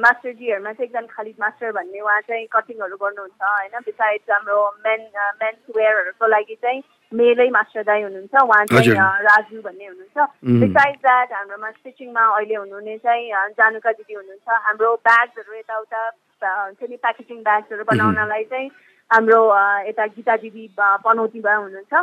मास्टरजीहरूमा 0.04 0.72
चाहिँ 0.74 0.88
एकजना 0.90 1.08
खालिद 1.16 1.36
मास्टर 1.40 1.72
भन्ने 1.80 2.00
उहाँ 2.04 2.20
चाहिँ 2.28 2.46
कटिङहरू 2.52 2.96
गर्नुहुन्छ 3.04 3.40
होइन? 3.40 3.80
बिसाइड्स 3.88 4.32
हाम्रो 4.32 4.60
मेन 4.84 5.02
मेन्स 5.40 5.62
वेयरहरूको 5.78 6.28
लागि 6.28 6.56
चाहिँ 6.60 6.82
मेलै 7.14 7.50
मास्टर 7.56 7.84
दाई 7.90 8.02
हुनुहुन्छ 8.02 8.36
उहाँ 8.44 8.66
चाहिँ 8.66 8.96
राजु 9.30 9.62
भन्ने 9.62 9.86
हुनुहुन्छ। 9.86 10.18
बिसाइड 10.62 10.96
द्याट 11.04 11.34
हाम्रोमा 11.34 11.70
स्टिचिङमा 11.72 12.24
अहिले 12.38 12.56
हुनुहुने 12.56 12.98
चाहिँ 13.06 13.26
जानुका 13.60 13.92
दिदी 13.92 14.14
हुनुहुन्छ। 14.14 14.48
हाम्रो 14.66 14.96
ब्याग्सहरू 15.08 15.54
यताउता 15.60 16.02
हुन्छ 16.42 16.82
नि 16.90 16.98
प्याकेजिङ 17.06 17.38
ब्याग्सहरू 17.44 17.84
बनाउनलाई 17.92 18.44
चाहिँ 18.50 18.70
हाम्रो 19.12 19.40
यता 19.88 20.06
गीता 20.16 20.36
दिदी 20.42 20.64
पनौतीमा 20.80 21.54
हुनुहुन्छ। 21.54 21.94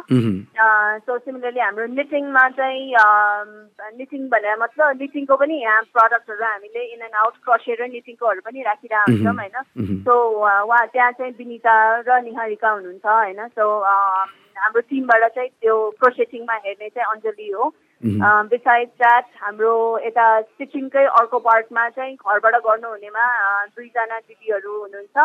सो 1.07 1.13
सिमिलरली 1.19 1.61
हाम्रो 1.61 1.87
निटिङमा 1.99 2.45
चाहिँ 2.55 2.85
निटिङ 3.99 4.29
भनेर 4.31 4.57
मतलब 4.63 5.01
निटिङको 5.01 5.37
पनि 5.37 5.55
यहाँ 5.63 5.83
प्रडक्टहरू 5.91 6.45
हामीले 6.45 6.83
इन 6.95 7.03
एन्ड 7.03 7.17
आउट 7.25 7.35
क्रसेर 7.45 7.83
निटिङकोहरू 7.89 8.41
पनि 8.47 8.63
राखिरहेको 8.63 9.11
हुन्छौँ 9.11 9.35
होइन। 9.43 9.57
सो 10.07 10.15
उहाँ 10.39 10.87
त्यहाँ 10.93 11.13
चाहिँ 11.19 11.33
विनिता 11.41 11.75
र 12.07 12.21
निहारिका 12.31 12.69
हुनुहुन्छ 12.71 13.07
होइन। 13.07 13.41
सो 13.59 13.65
हाम्रो 14.61 14.81
टिमबाट 14.91 15.23
चाहिँ 15.35 15.49
त्यो 15.51 15.77
क्रोसेटिङमा 16.01 16.55
हेर्ने 16.65 16.89
चाहिँ 16.89 17.13
अञ्जली 17.13 17.51
हो। 17.51 17.73
बिसाइड 18.51 18.89
द्याट 18.89 19.25
हाम्रो 19.41 19.73
यता 20.07 20.27
स्टिचिङकै 20.41 21.05
अर्को 21.21 21.39
पार्टमा 21.47 21.89
चाहिँ 21.97 22.15
घरबाट 22.17 22.55
गर्नुहुनेमा 22.67 23.25
दुईजना 23.77 24.19
दिदीहरू 24.19 24.73
हुनुहुन्छ। 24.81 25.17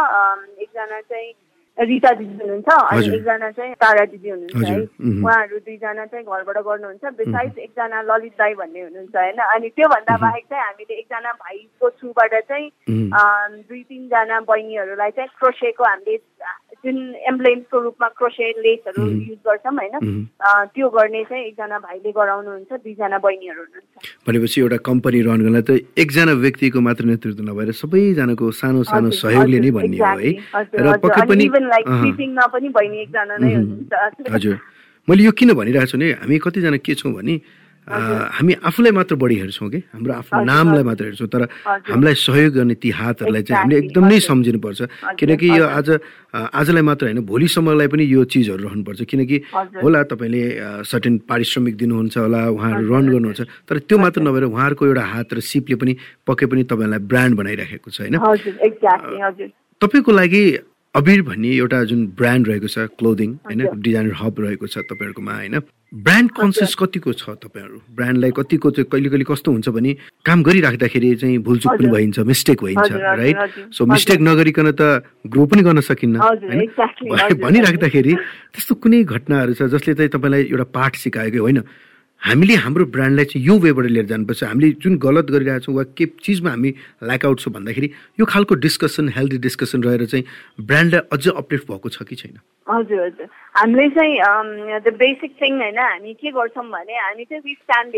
एकजना 0.60 1.02
चाहिँ 1.02 1.34
रिता 1.78 2.12
दिदी 2.16 2.36
हुनुहुन्छ 2.40 2.70
अनि 2.72 3.08
एकजना 3.16 3.50
चाहिँ 3.52 3.74
तारा 3.84 4.04
दिदी 4.12 4.30
हुनुहुन्छ 4.30 4.70
है। 4.70 4.80
उहाँहरू 4.80 5.58
दुईजना 5.60 6.06
चाहिँ 6.06 6.26
घरबाट 6.26 6.58
गर्नुहुन्छ। 6.68 7.04
बिसाइड 7.18 7.58
एकजना 7.60 8.02
ललित 8.02 8.34
दाई 8.40 8.54
भन्ने 8.60 8.82
हुनुहुन्छ 8.82 9.16
होइन। 9.16 9.40
अनि 9.44 9.70
त्योभन्दा 9.76 10.16
बाहेक 10.18 10.44
चाहिँ 10.50 10.64
हामीले 10.64 10.94
एकजना 11.00 11.32
भाइको 11.44 11.90
थ्रुबाट 11.90 12.34
चाहिँ 12.48 12.68
दुई 13.68 13.82
तिनजना 13.84 14.40
बहिनीहरूलाई 14.48 15.12
चाहिँ 15.20 15.30
क्रोसेको 15.40 15.84
हामीले 15.84 16.18
जुन 16.86 16.98
एम्ब्लेम्सको 17.30 17.80
रूपमा 17.82 18.08
क्रोसे 18.18 18.46
लेसहरू 18.62 19.04
युज 19.06 19.40
गर्छौँ 19.48 19.74
होइन 19.74 19.96
त्यो 20.74 20.90
गर्ने 20.96 21.24
चाहिँ 21.26 21.44
एकजना 21.46 21.78
भाइले 21.82 22.12
गराउनुहुन्छ 22.14 22.72
दुईजना 22.86 23.18
बहिनीहरू 23.26 23.62
हुनुहुन्छ। 23.66 23.94
भनेपछि 24.28 24.62
एउटा 24.62 24.78
कम्पनी 24.86 25.20
रन 25.26 25.42
गर्नलाई 25.42 25.64
त 25.66 25.72
एकजना 25.98 26.34
व्यक्तिको 26.46 26.80
मात्र 26.88 27.04
नेतृत्व 27.10 27.42
नभएर 27.50 27.72
सबैजनाको 27.82 28.46
सानो 28.62 28.84
सानो 28.86 29.10
सहयोगले 29.18 29.60
नै 29.66 29.72
भन्ने 29.74 29.98
हो 29.98 30.14
है। 30.22 30.32
र 30.86 30.98
पक्कै 31.02 31.22
पनि 31.26 31.46
पनि 31.50 32.70
बहिनी 32.78 32.98
एकजना 33.02 33.36
नै 33.42 33.50
हुनुहुन्छ। 33.56 34.32
हजुर। 34.36 34.56
मैले 35.08 35.22
यो 35.24 35.32
किन 35.38 35.50
भनिरहेको 35.54 35.90
छु 35.90 35.98
भने 35.98 36.08
हामी 36.22 36.38
कतिजना 36.46 36.78
के 36.86 36.94
छौँ 36.96 37.14
भने 37.14 37.36
हामी 37.86 38.54
आफूलाई 38.66 38.92
मात्र 38.92 39.16
बढी 39.16 39.36
हेर्छौँ 39.36 39.70
कि? 39.70 39.78
हाम्रो 39.94 40.14
आफ्नो 40.14 40.44
नामलाई 40.44 40.84
मात्र 40.84 41.04
हेर्छौँ 41.06 41.28
तर 41.30 41.42
हामीलाई 41.86 42.14
सहयोग 42.18 42.54
गर्ने 42.54 42.76
ती 42.82 42.90
हातहरूलाई 42.90 43.44
चाहिँ 43.46 43.62
हामीले 43.62 43.78
एकदम 43.78 44.06
नै 44.10 44.20
सम्झिनुपर्छ। 44.20 44.82
किनकि 45.22 45.48
यो 45.50 45.66
आज 45.70 45.90
आजलाई 46.34 46.82
मात्र 46.82 47.06
होइन 47.06 47.22
भोलिसम्मलाई 47.30 47.88
पनि 47.88 48.04
यो 48.10 48.24
चिजहरू 48.26 48.64
रहनुपर्छ। 48.66 49.02
किनकि 49.06 49.38
होला 49.86 50.02
तपाईँले 50.10 50.44
सर्टेन 50.82 51.18
पारिश्रमिक 51.30 51.76
दिनुहुन्छ 51.78 52.18
होला 52.18 52.42
उहाँहरू 52.58 52.84
रन 52.90 53.06
गर्नुहुन्छ 53.14 53.42
तर 53.70 53.78
त्यो 53.86 53.98
मात्र 54.02 54.22
नभएर 54.22 54.44
उहाँहरूको 54.50 54.84
एउटा 54.86 55.04
हात 55.06 55.34
र 55.34 55.40
सिपले 55.46 55.76
पनि 55.78 55.94
पक्कै 56.26 56.46
पनि 56.50 56.64
तपाईँलाई 56.66 57.00
ब्रान्ड 57.06 57.34
बनाइराखेको 57.38 57.90
छ 57.94 58.02
होइन? 58.02 58.18
तपाईँको 59.82 60.12
लागि 60.12 60.44
अबिर 60.96 61.22
भन्ने 61.22 61.50
एउटा 61.62 61.84
जुन 61.86 62.02
ब्रान्ड 62.18 62.48
रहेको 62.48 62.68
छ 62.68 62.90
क्लोदिङ 62.98 63.30
होइन? 63.46 63.62
डिजाइनर 63.78 64.14
हब 64.16 64.36
रहेको 64.40 64.68
छ 64.68 64.78
तपाईँहरूकोमा 64.90 65.34
होइन? 65.36 65.56
ब्रान्ड 65.96 66.32
कन्सियस 66.36 66.76
कतिको 66.76 67.12
छ 67.16 67.40
तपाईँहरू? 67.40 67.80
ब्रान्डलाई 67.96 68.32
कतिको 68.36 68.70
चाहिँ 68.76 68.88
कहिले 68.92 69.10
कहिले 69.10 69.24
कस्तो 69.24 69.52
हुन्छ 69.52 69.68
भने 69.72 69.92
काम 70.28 70.44
गरिराख्दाखेरि 70.44 71.16
चाहिँ 71.16 71.38
भुलचुक 71.40 71.72
पनि 71.72 71.88
भइन्छ 71.88 72.20
मिस्टेक 72.20 72.64
भइन्छ 72.64 72.92
राइट 72.92 73.72
सो 73.72 73.86
मिस्टेक 73.88 74.20
नगरिकन 74.20 74.72
त 74.76 75.08
ग्रो 75.24 75.46
पनि 75.48 75.62
गर्न 75.64 75.80
सकिन्न 75.80 76.16
होइन? 76.20 76.68
भनिराख्दाखेरि 77.40 78.14
त्यस्तो 78.14 78.76
कुनै 78.76 79.04
घटनाहरू 79.08 79.54
छ 79.56 79.72
जसले 79.72 79.94
चाहिँ 79.96 80.12
तपाईँलाई 80.12 80.44
एउटा 80.52 80.68
पाठ 80.76 80.96
सिकाएको 81.00 81.40
होइन? 81.40 81.64
हामीले 82.22 82.56
हाम्रो 82.60 82.86
ब्रान्डलाई 82.92 83.26
चाहिँ 83.32 83.46
यो 83.48 83.56
वेबाट 83.56 83.86
लिएर 83.86 84.06
जानुपर्छ। 84.12 84.44
हामीले 84.44 84.72
जुन 84.84 84.98
गलत 85.00 85.32
गरिरहेछौँ 85.32 85.76
वा 85.76 85.84
के 85.96 86.06
चिजमा 86.20 86.50
हामी 86.50 86.70
ल्याकआउट 87.08 87.40
छौँ 87.40 87.54
भन्दाखेरि 87.54 87.88
यो 88.20 88.26
खालको 88.26 88.56
डिस्कसन 88.56 89.10
हेल्दी 89.16 89.38
डिस्कसन 89.48 89.84
रहेर 89.84 90.06
चाहिँ 90.12 90.26
ब्रान्डलाई 90.60 91.02
अझ 91.12 91.28
अपडेट 91.40 91.62
भएको 91.72 91.90
छ 91.90 92.04
कि 92.04 92.16
छैन? 92.16 92.40
हजुर 92.68 93.02
हजुर। 93.02 93.28
हामीले 93.56 93.90
चाहिँ 93.96 94.80
द 94.84 94.94
बेसिक 95.00 95.32
थिङ 95.42 95.54
होइन 95.62 95.78
हामी 95.80 96.14
के 96.22 96.32
गर्छौँ 96.38 96.66
भने 96.70 96.96
हामी 96.98 97.24
चाहिँ 97.26 97.42
we 97.46 97.54
stand 97.54 97.92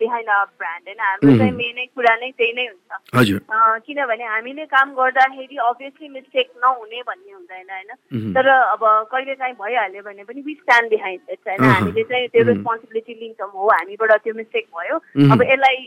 behind 0.00 0.28
our 0.28 0.48
brand 0.58 0.88
होइन। 0.88 1.00
हाम्रो 1.00 1.36
चाहिँ 1.38 1.52
मेनै 1.52 1.84
कुरा 1.94 2.14
नै 2.16 2.30
त्यही 2.38 2.52
नै 2.52 2.66
हुन्छ। 2.66 3.38
किनभने 3.86 4.24
हामीले 4.24 4.64
काम 4.72 4.94
गर्दाखेरि 4.94 5.56
अभियसली 5.66 6.08
मिस्टेक 6.08 6.50
नहुने 6.64 7.02
भन्ने 7.08 7.32
हुँदैन 7.32 7.70
होइन 7.74 8.32
तर 8.34 8.48
अब 8.48 8.82
कहिले 9.12 9.34
काहीँ 9.34 9.54
भइहाल्यो 9.60 10.02
भने 10.08 10.24
पनि 10.24 10.40
वी 10.40 10.54
स्ट्यान्ड 10.54 10.90
बिहाइन्ड 10.90 11.30
इट 11.30 11.40
होइन। 11.48 11.64
हामीले 11.70 12.02
चाहिँ 12.02 12.28
त्यो 12.34 12.42
रेस्पोन्सिबिलिटी 12.50 13.14
लिन्छौँ 13.20 13.50
हो 13.54 13.68
हामीबाट 13.70 14.12
त्यो 14.24 14.34
मिस्टेक 14.40 14.66
भयो। 14.72 14.96
अब 15.30 15.42
यसलाई 15.52 15.78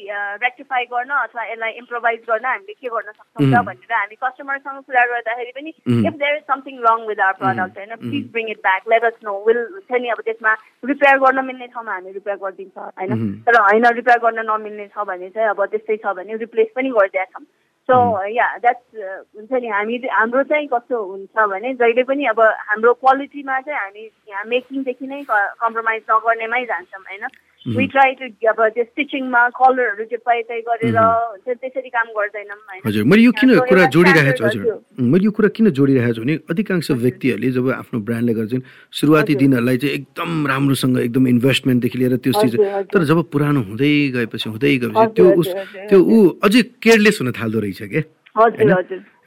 रेक्टिफाई 0.46 0.86
गर्न 0.94 1.12
अथवा 1.26 1.44
यसलाई 1.52 1.72
इम्प्रोभाइज 1.84 2.22
गर्न 2.30 2.46
हामीले 2.46 2.74
के 2.80 2.88
गर्न 2.88 3.12
सक्छौँ 3.12 3.52
त 3.52 3.66
भनेर 3.66 3.94
हामी 3.98 4.16
कस्टमरसँग 4.24 4.80
कुरा 4.88 5.06
गर्दाखेरि 5.12 5.52
पनि 5.60 5.76
if 6.08 6.14
there 6.24 6.36
is 6.38 6.44
something 6.54 6.80
wrong 6.88 7.06
with 7.12 7.20
our 7.28 7.38
product 7.44 7.78
होइन 7.78 7.96
please 8.08 8.26
bring 8.32 8.50
it 8.50 8.58
back 8.58 8.90
let 8.90 9.04
us 9.04 9.20
know 9.24 9.34
will 9.46 9.58
हुन्छ 9.58 10.02
नि 10.02 10.10
अब 10.10 10.22
त्यसमा 10.22 10.54
रिपेयर 10.86 11.18
गर्न 11.18 11.46
मिल्ने 11.46 11.68
ठाउँमा 11.68 11.92
हामी 11.92 12.12
रिपेयर 12.12 12.38
गरिदिन्छ 12.38 12.78
होइन? 12.78 13.42
तर 13.46 13.60
होइन 13.62 13.86
रिपेयर 13.86 14.20
गर्न 14.20 14.40
नमिल्ने 14.52 14.88
छ 14.88 15.08
भने 15.08 15.30
चाहिँ 15.30 15.50
अब 15.50 15.66
त्यस्तै 15.66 15.98
छ 15.98 16.14
भने 16.16 16.36
रिप्लेस 16.38 16.68
पनि 16.76 16.90
गरिदिएका 16.90 17.40
छौँ 17.40 17.46
सो 17.90 17.98
या 18.28 18.46
द्याट्स 18.58 18.96
हुन्छ 19.36 19.52
नि 19.54 19.68
हामी 19.68 19.96
हाम्रो 20.12 20.44
चाहिँ 20.44 20.68
कस्तो 20.68 21.04
हुन्छ 21.04 21.46
भने 21.50 21.74
जहिले 21.74 22.04
पनि 22.04 22.26
अब 22.26 22.40
हाम्रो 22.68 22.94
क्वालिटीमा 22.94 23.60
चाहिँ 23.60 23.80
हामी 23.80 24.04
यहाँ 24.30 24.44
मेकिङदेखि 24.46 25.08
नै 25.08 25.24
कम्प्रोमाइज 25.30 26.04
नगर्नेमै 26.12 26.64
जान्छौँ 26.66 27.04
होइन? 27.04 27.28
वी 27.68 27.86
ट्राई 27.94 28.12
टु 28.20 28.26
अब 28.50 28.60
त्यो 28.76 28.84
स्टिचिङमा 28.84 29.42
कलरहरू 29.60 30.04
चाहिँ 30.08 30.22
पाइ 30.26 30.42
त्यही 30.48 30.62
गरेर 30.68 30.98
हुन्छ 30.98 31.48
त्यसरी 31.62 31.90
काम 31.96 32.08
गर्दैनौँ 32.18 32.58
हजुर 32.86 33.04
मैले 33.12 33.22
यो 33.24 33.32
किन 33.40 33.50
कुरा 33.70 33.86
जोडिरहेको 33.96 34.38
छु 34.38 34.46
हजुर? 34.48 34.64
मैले 35.04 35.26
यो 35.26 35.32
कुरा 35.36 35.50
किन 35.58 35.70
जोडिरहेको 35.80 36.14
छु 36.16 36.22
भने 36.24 36.36
अधिकांश 36.48 36.92
व्यक्तिहरूले 37.04 37.50
जब 37.58 37.66
आफ्नो 37.76 38.00
ब्रान्डले 38.08 38.34
गर्छन् 38.40 38.64
सुरुवाती 39.00 39.36
दिनहरूलाई 39.44 39.78
चाहिँ 39.84 39.94
एकदम 40.00 40.48
राम्रोसँग 40.48 40.98
एकदम 41.00 41.28
इन्भेस्टमेन्टदेखि 41.28 41.98
लिएर 42.00 42.16
त्यो 42.24 42.34
चिज 42.40 42.56
तर 42.94 43.04
जब 43.04 43.18
पुरानो 43.36 43.62
हुँदै 43.68 43.92
गएपछि 44.16 44.50
हुँदै 44.50 44.76
गएपछि 44.78 45.12
त्यो 45.18 45.28
उस 45.42 45.48
त्यो 45.92 46.00
ऊ 46.00 46.18
अझै 46.48 46.62
केयरलेस 46.80 47.22
हुन 47.22 47.32
थाल्दो 47.36 47.60
रहेछ 47.60 47.82
क्या? 47.84 48.04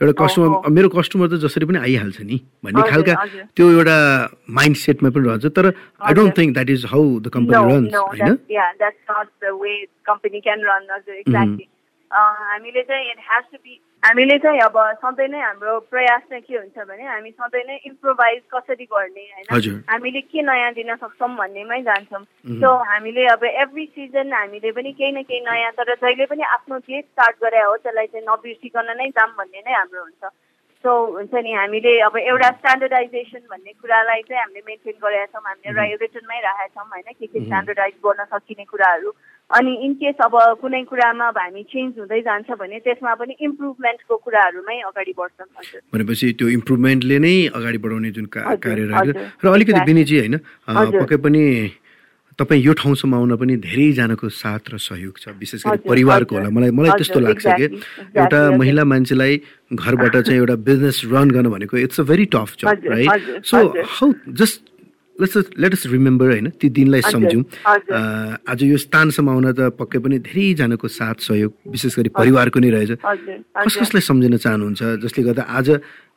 एउटा 0.01 0.13
कस्टमर 0.25 0.69
मेरो 0.71 0.89
कस्टमर 0.89 1.27
त 1.29 1.35
जसरी 1.45 1.65
पनि 1.67 1.79
आइहाल्छ 1.79 2.21
नि। 2.21 2.37
भन्ने 2.65 2.83
खालका 2.91 3.15
त्यो 3.57 3.67
एउटा 3.71 3.97
माइन्ड 4.51 4.77
सेटमा 4.77 5.11
पनि 5.11 5.29
रहन्छ। 5.29 5.47
तर 5.57 5.67
I 6.01 6.13
don't 6.15 6.37
think 6.39 6.55
that 6.55 6.71
is 6.71 6.85
how 6.93 7.21
the 7.21 7.29
company 7.29 7.57
runs 7.69 7.95
होइन? 7.95 8.37
हामीले 12.11 12.83
चाहिँ 12.83 13.11
इट 13.11 13.19
हेज 13.31 13.45
टु 13.53 13.59
बी 13.65 13.81
हामीले 14.03 14.39
चाहिँ 14.43 14.61
अब 14.61 14.77
सधैँ 14.99 15.29
नै 15.29 15.41
हाम्रो 15.41 15.79
प्रयास 15.93 16.23
चाहिँ 16.31 16.43
के 16.43 16.57
हुन्छ 16.57 16.87
भने 16.89 17.05
हामी 17.07 17.31
सधैँ 17.31 17.65
नै 17.69 17.77
इम्प्रोभाइज 17.87 18.41
कसरी 18.55 18.85
गर्ने 18.85 19.21
होइन? 19.21 19.47
हामीले 19.91 20.21
के 20.21 20.43
नयाँ 20.43 20.73
दिन 20.75 20.95
सक्छौँ 20.97 21.29
भन्नेमै 21.37 21.81
जान्छौँ। 21.87 22.25
सो 22.61 22.69
हामीले 22.91 23.27
अब 23.37 23.45
एभ्री 23.45 23.87
सिजन 23.87 24.33
हामीले 24.33 24.73
पनि 24.73 24.93
केही 24.93 25.13
न 25.13 25.23
केही 25.23 25.41
नयाँ 25.47 25.73
तर 25.79 25.95
जहिले 25.95 26.27
पनि 26.27 26.43
आफ्नो 26.59 26.79
जे 26.89 27.01
स्टार्ट 27.01 27.37
गरे 27.45 27.61
हो 27.63 27.77
त्यसलाई 27.77 28.07
चाहिँ 28.07 28.27
नबिर्सिकन 28.27 28.97
नै 28.99 29.09
जाऊँ 29.15 29.35
भन्ने 29.39 29.61
नै 29.67 29.73
हाम्रो 29.73 30.03
हुन्छ। 30.03 30.33
सो 30.85 30.91
हुन्छ 31.15 31.35
नि 31.45 31.53
हामीले 31.53 31.93
अब 32.09 32.17
एउटा 32.17 32.51
स्ट्यान्डर्डाइजेसन 32.51 33.43
भन्ने 33.53 33.73
कुरालाई 33.85 34.23
चाहिँ 34.29 34.41
हामीले 34.43 34.63
मेन्टेन 34.67 34.97
गरेका 34.97 35.27
छौँ। 35.29 35.45
हामीले 35.47 35.71
एउटा 35.71 36.05
रिटर्नमै 36.05 36.41
राखेका 36.41 36.67
छौँ 36.75 36.89
होइन? 36.89 37.13
के 37.21 37.27
के 37.27 37.39
स्ट्यान्डर्डाइज 37.45 37.95
गर्न 38.07 38.25
सकिने 38.33 38.65
कुराहरू। 38.65 39.11
अनि 39.51 39.73
इनकेस 39.85 40.19
अब 40.25 40.35
कुनै 40.63 40.83
कुरामा 40.87 41.27
अब 41.29 41.39
हामी 41.39 41.63
चेन्ज 41.73 41.99
हुँदै 41.99 42.21
जान्छ 42.23 42.49
भने 42.61 42.79
त्यसमा 42.87 43.15
पनि 43.19 43.35
इम्प्रुभमेन्टको 43.41 44.17
कुराहरूमै 44.17 44.79
अगाडि 44.89 45.13
बढ्छौँ। 45.19 45.81
भनेपछि 45.91 46.33
त्यो 46.39 46.49
इम्प्रुभमेन्टले 46.49 47.19
नै 47.19 47.35
अगाडि 47.59 47.79
बढाउने 47.83 48.11
जुन 48.15 48.27
कार्य 48.31 48.85
रहेको 48.87 49.13
र 49.43 49.47
अलिकति 49.51 49.81
बिनीजी 49.91 50.19
होइन 50.19 50.37
पक्कै 50.71 51.17
पनि 51.19 51.43
तपाईँ 52.39 52.63
यो 52.63 52.73
ठाउँसम्म 52.73 53.15
आउन 53.15 53.37
पनि 53.37 53.57
धेरैजनाको 53.67 54.29
साथ 54.33 54.71
र 54.73 54.79
सहयोग 54.79 55.19
छ 55.19 55.35
विशेष 55.37 55.67
गरी 55.67 55.85
परिवारको 55.85 56.33
होला। 56.37 56.49
मलाई 56.49 56.71
मलाई 56.71 56.91
त्यस्तो 56.97 57.21
लाग्छ 57.21 57.47
कि 57.59 57.67
एउटा 58.17 58.41
महिला 58.57 58.85
मान्छेलाई 58.87 59.35
घरबाट 59.75 60.17
चाहिँ 60.17 60.41
एउटा 60.41 60.57
बिजनेस 60.65 61.03
रन 61.13 61.31
गर्नु 61.37 61.51
भनेको 61.51 61.77
it's 61.85 62.01
a 62.01 62.05
very 62.07 62.25
tough 62.33 62.57
job 62.63 62.87
right 62.87 63.45
so 63.45 63.67
how 63.77 64.13
just 64.41 64.70
let's 65.21 65.37
let 65.59 65.73
us 65.73 65.87
remember 65.93 66.27
होइन 66.31 66.49
ती 66.61 66.69
दिनलाई 66.73 67.03
सम्झौँ। 67.07 67.45
आज 68.49 68.63
यो 68.63 68.77
स्थानसम्म 68.77 69.29
आउन 69.31 69.53
त 69.53 69.71
पक्कै 69.79 69.99
पनि 70.01 70.19
धेरैजनाको 70.27 70.89
साथ 70.89 71.17
सहयोग 71.29 71.53
विशेष 71.71 71.99
गरी 71.99 72.11
परिवारको 72.19 72.59
नै 72.61 72.71
रहेछ। 72.71 72.93
कस 73.01 73.75
कसलाई 73.81 74.03
सम्झिन 74.03 74.37
चाहनुहुन्छ? 74.37 74.83
जसले 75.05 75.25
गर्दा 75.25 75.43
आज 75.43 75.69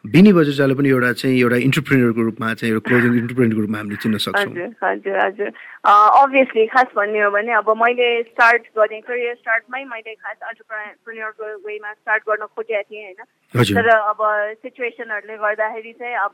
बिनी 0.04 0.32
बजाजले 0.36 0.76
पनि 0.76 0.90
एउटा 0.90 1.12
चाहिँ 1.16 1.40
एउटा 1.40 1.58
इन्टरप्रेनरको 1.64 2.22
रूपमा 2.28 2.48
चाहिँ 2.60 2.72
एउटा 2.74 2.84
क्लोजिङ 2.88 3.12
इन्टरप्रेनरको 3.18 3.62
रूपमा 3.64 3.78
हामीले 3.78 3.98
चिन्न 4.04 4.18
सक्छौँ। 4.20 4.52
हजुर 4.84 5.16
हजुर 5.16 5.50
अभियसली 5.88 6.66
खास 6.76 6.90
भन्ने 6.96 7.20
हो 7.24 7.30
भने 7.32 7.52
अब 7.60 7.70
मैले 7.80 8.08
स्टार्ट 8.32 8.64
गरेँ 8.76 9.02
करियर 9.08 9.36
स्टार्टमै 9.36 9.84
मैले 9.94 10.14
खास 10.20 10.38
अन्टरप्रेनरको 10.44 11.46
वेमा 11.68 11.92
स्टार्ट 11.94 12.22
गर्न 12.28 12.44
खोजेको 12.52 12.84
थिएँ 12.84 13.04
होइन। 13.04 13.24
तर 13.54 13.90
अब 13.90 14.18
सिचुएसनहरूले 14.62 15.38
गर्दाखेरि 15.38 15.92
चाहिँ 15.94 16.16
अब 16.18 16.34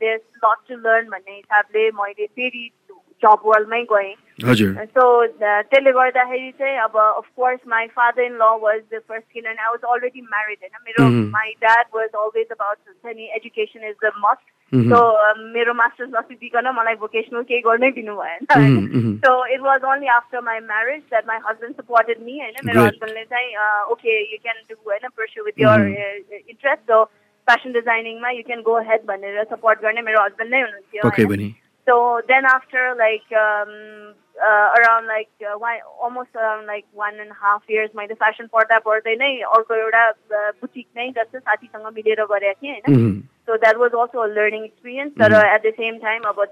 देयर 0.00 0.20
लट 0.44 0.58
टु 0.68 0.74
लर्न 0.88 1.08
भन्ने 1.10 1.34
हिसाबले 1.36 1.90
मैले 2.00 2.26
फेरि 2.26 2.70
जब 3.22 3.42
वर्ल्डमै 3.46 3.82
गएँ। 3.92 4.14
सो 4.96 5.04
त्यसले 5.36 5.92
गर्दाखेरि 5.92 6.50
चाहिँ 6.58 6.78
अब 6.78 6.96
of course 6.96 7.60
my 7.68 7.86
father 7.96 8.22
in 8.22 8.34
law 8.40 8.48
was 8.62 8.80
the 8.92 9.00
first 9.08 9.26
किनभने 9.32 9.62
आई 9.62 9.68
वाज 9.70 9.84
अलरेडी 9.92 10.20
म्यारिड 10.20 10.58
होइन? 10.62 10.76
मेरो 10.86 11.30
my 11.30 11.52
dad 11.60 11.86
was 11.94 12.08
always 12.08 12.48
about 12.52 12.78
हुन्छ 12.88 13.16
नि 13.16 13.30
education 13.36 13.88
is 13.88 13.96
the 14.04 14.10
must 14.24 14.46
so 14.74 14.98
मेरो 15.54 15.74
मास्टर्स 15.74 16.10
नसिदिकन 16.14 16.68
मलाई 16.76 16.94
भोकेसनल 17.02 17.42
केही 17.50 17.60
गर्नै 17.66 17.90
दिनु 17.98 18.14
भएन। 18.16 18.40
So 19.24 19.34
it 19.54 19.60
was 19.66 19.84
only 19.90 20.08
after 20.14 20.40
my 20.48 20.60
marriage 20.70 21.02
that 21.10 21.26
my 21.28 21.38
husband 21.48 21.74
supported 21.76 22.18
me 22.24 22.38
होइन। 22.40 22.56
मेरो 22.66 22.84
हस्बेन्डले 22.86 23.24
चाहिँ 23.34 23.50
ओके 23.92 24.18
यु 24.32 24.38
क्यान 24.42 24.58
डु 24.70 24.74
होइन 24.90 25.08
pursue 25.16 25.44
with 25.44 25.60
your 25.60 25.86
interest 26.40 26.82
so 26.90 27.04
fashion 27.48 27.72
डिजाइनिङमा 27.78 28.30
you 28.30 28.42
can 28.46 28.60
go 28.68 28.80
ahead 28.90 29.06
भनेर 29.12 29.44
सपोर्ट 29.54 29.86
गर्ने 29.86 30.02
मेरो 30.10 30.24
हस्बेन्ड 30.24 30.54
नै 30.54 30.60
हुनुहुन्थ्यो 30.60 31.02
um, 33.38 34.14
uh, 34.40 34.68
around 34.76 35.06
like 35.06 35.28
uh, 35.42 35.58
one, 35.58 35.78
almost 36.00 36.30
around 36.34 36.66
like 36.66 36.86
one 36.92 37.20
and 37.20 37.30
a 37.30 37.38
half 37.40 37.62
years 37.68 37.90
मैले 37.96 38.14
फेसन 38.14 38.46
पढ्दा 38.52 38.78
पढ्दै 38.86 39.14
नै 39.16 39.30
अर्को 39.58 39.74
एउटा 39.74 40.02
बुटिक 40.62 40.86
नै 40.96 41.10
जस्तो 41.18 41.38
साथीसँग 41.38 41.86
मिलेर 41.94 42.24
गरेको 42.24 42.60
थिएँ 42.62 42.80
होइन। 42.88 43.22
So 43.48 43.56
that 43.56 43.76
was 43.76 43.94
also 43.94 44.20
a 44.20 44.26
learning 44.28 44.64
experience 44.64 45.12
तर 45.14 45.34
एट 45.36 45.62
द 45.62 45.72
सेम 45.74 45.96
टाइम 45.98 46.22
अब 46.28 46.44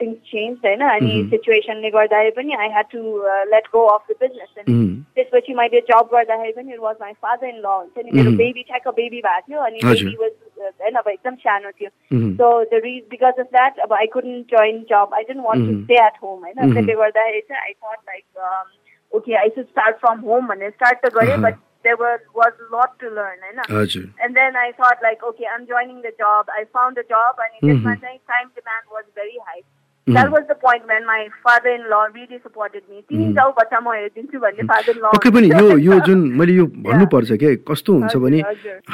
थिङ्स 0.00 0.16
चेन्ज 0.26 0.58
होइन 0.64 0.80
अनि 0.86 1.12
सिचुएसनले 1.30 1.90
गर्दाखेरि 1.90 2.30
पनि 2.32 2.54
I 2.56 2.68
had 2.68 2.90
to 2.90 3.02
let 3.50 3.68
go 3.72 3.84
of 3.88 4.10
the 4.10 4.16
business 4.20 4.58
अनि 4.58 4.76
त्यसपछि 5.14 5.54
मैले 5.54 5.80
जब 5.86 6.10
गर्दाखेरि 6.12 6.52
पनि 6.52 6.74
it 6.74 6.80
was 6.80 6.96
my 7.00 7.12
father 7.20 7.48
in 7.48 7.56
law 7.58 7.66
हुन्छ 7.68 8.04
नि 8.04 8.10
मेरो 8.12 8.36
बेबी 8.38 8.62
ठ्याक्क 8.64 8.88
बेबी 8.98 9.20
भएको 9.20 9.46
थियो 9.46 9.62
अनि 9.62 9.80
बेबी 9.84 10.16
वाज 10.16 10.76
होइन 10.80 10.94
अब 10.94 11.08
एकदम 11.08 11.40
सानो 11.40 11.70
थियो 11.72 12.20
so 12.34 12.52
the 12.64 12.82
reason 12.84 13.02
because 13.10 13.40
of 13.40 13.46
that 13.52 13.78
अब 13.78 13.92
I 13.92 14.12
couldn't 14.12 14.54
join 14.54 14.84
job 14.90 15.14
I 15.14 15.30
don't 15.30 15.46
want 15.46 15.70
to 15.70 15.80
stay 15.80 16.04
at 16.04 16.22
home 16.22 16.38
होइन 16.40 16.74
त्यसले 16.74 16.94
गर्दाखेरि 16.94 17.40
चाहिँ 17.42 17.62
I 17.62 17.72
thought 17.72 17.98
like 18.08 18.68
okay 19.12 19.34
I 19.36 19.48
should 19.50 19.64
start 19.66 19.96
from 19.96 20.20
home 20.22 20.46
भनेर 20.46 20.70
स्टार्ट 20.70 21.04
त 21.06 21.14
गरेँ 21.14 21.42
but 21.42 21.66
there 21.84 21.96
was 21.96 22.20
was 22.34 22.52
a 22.60 22.68
lot 22.74 22.98
to 23.00 23.10
learn, 23.10 23.38
you 23.48 23.56
know? 23.56 23.84
And 24.22 24.36
then 24.36 24.56
I 24.56 24.72
thought 24.72 24.98
like, 25.02 25.22
okay, 25.22 25.46
I'm 25.52 25.66
joining 25.66 26.02
the 26.02 26.12
job. 26.18 26.46
I 26.52 26.64
found 26.72 26.98
a 26.98 27.06
job, 27.14 27.44
and 27.44 27.52
mm 27.60 27.76
-hmm. 27.76 27.84
my 27.90 27.96
time 28.32 28.48
demand 28.58 28.84
was 28.96 29.06
very 29.20 29.38
high. 29.50 29.62
That 30.06 30.28
was 30.28 30.42
the 30.50 30.54
point 30.62 30.84
when 30.90 31.04
my 31.06 31.26
father 31.46 31.70
in 31.70 31.82
law 31.90 31.98
really 32.14 32.38
supported 32.38 32.82
me 32.90 33.00
तिमी 33.08 33.32
जाऊ 33.34 33.50
बच्चा 33.58 33.80
म 33.80 33.92
हेरिदिन्छु 33.94 34.38
भन्ने 34.44 34.66
father 34.70 34.92
in 34.92 34.98
ल 35.02 35.10
पक्कै 35.14 35.30
पनि 35.36 35.50
यो 35.50 35.76
यो 35.86 35.98
जुन 36.06 36.24
मैले 36.40 36.52
यो 36.52 36.66
भन्नुपर्छ 36.86 37.38
के 37.42 37.54
कस्तो 37.70 37.92
हुन्छ 37.98 38.16
भने 38.24 38.40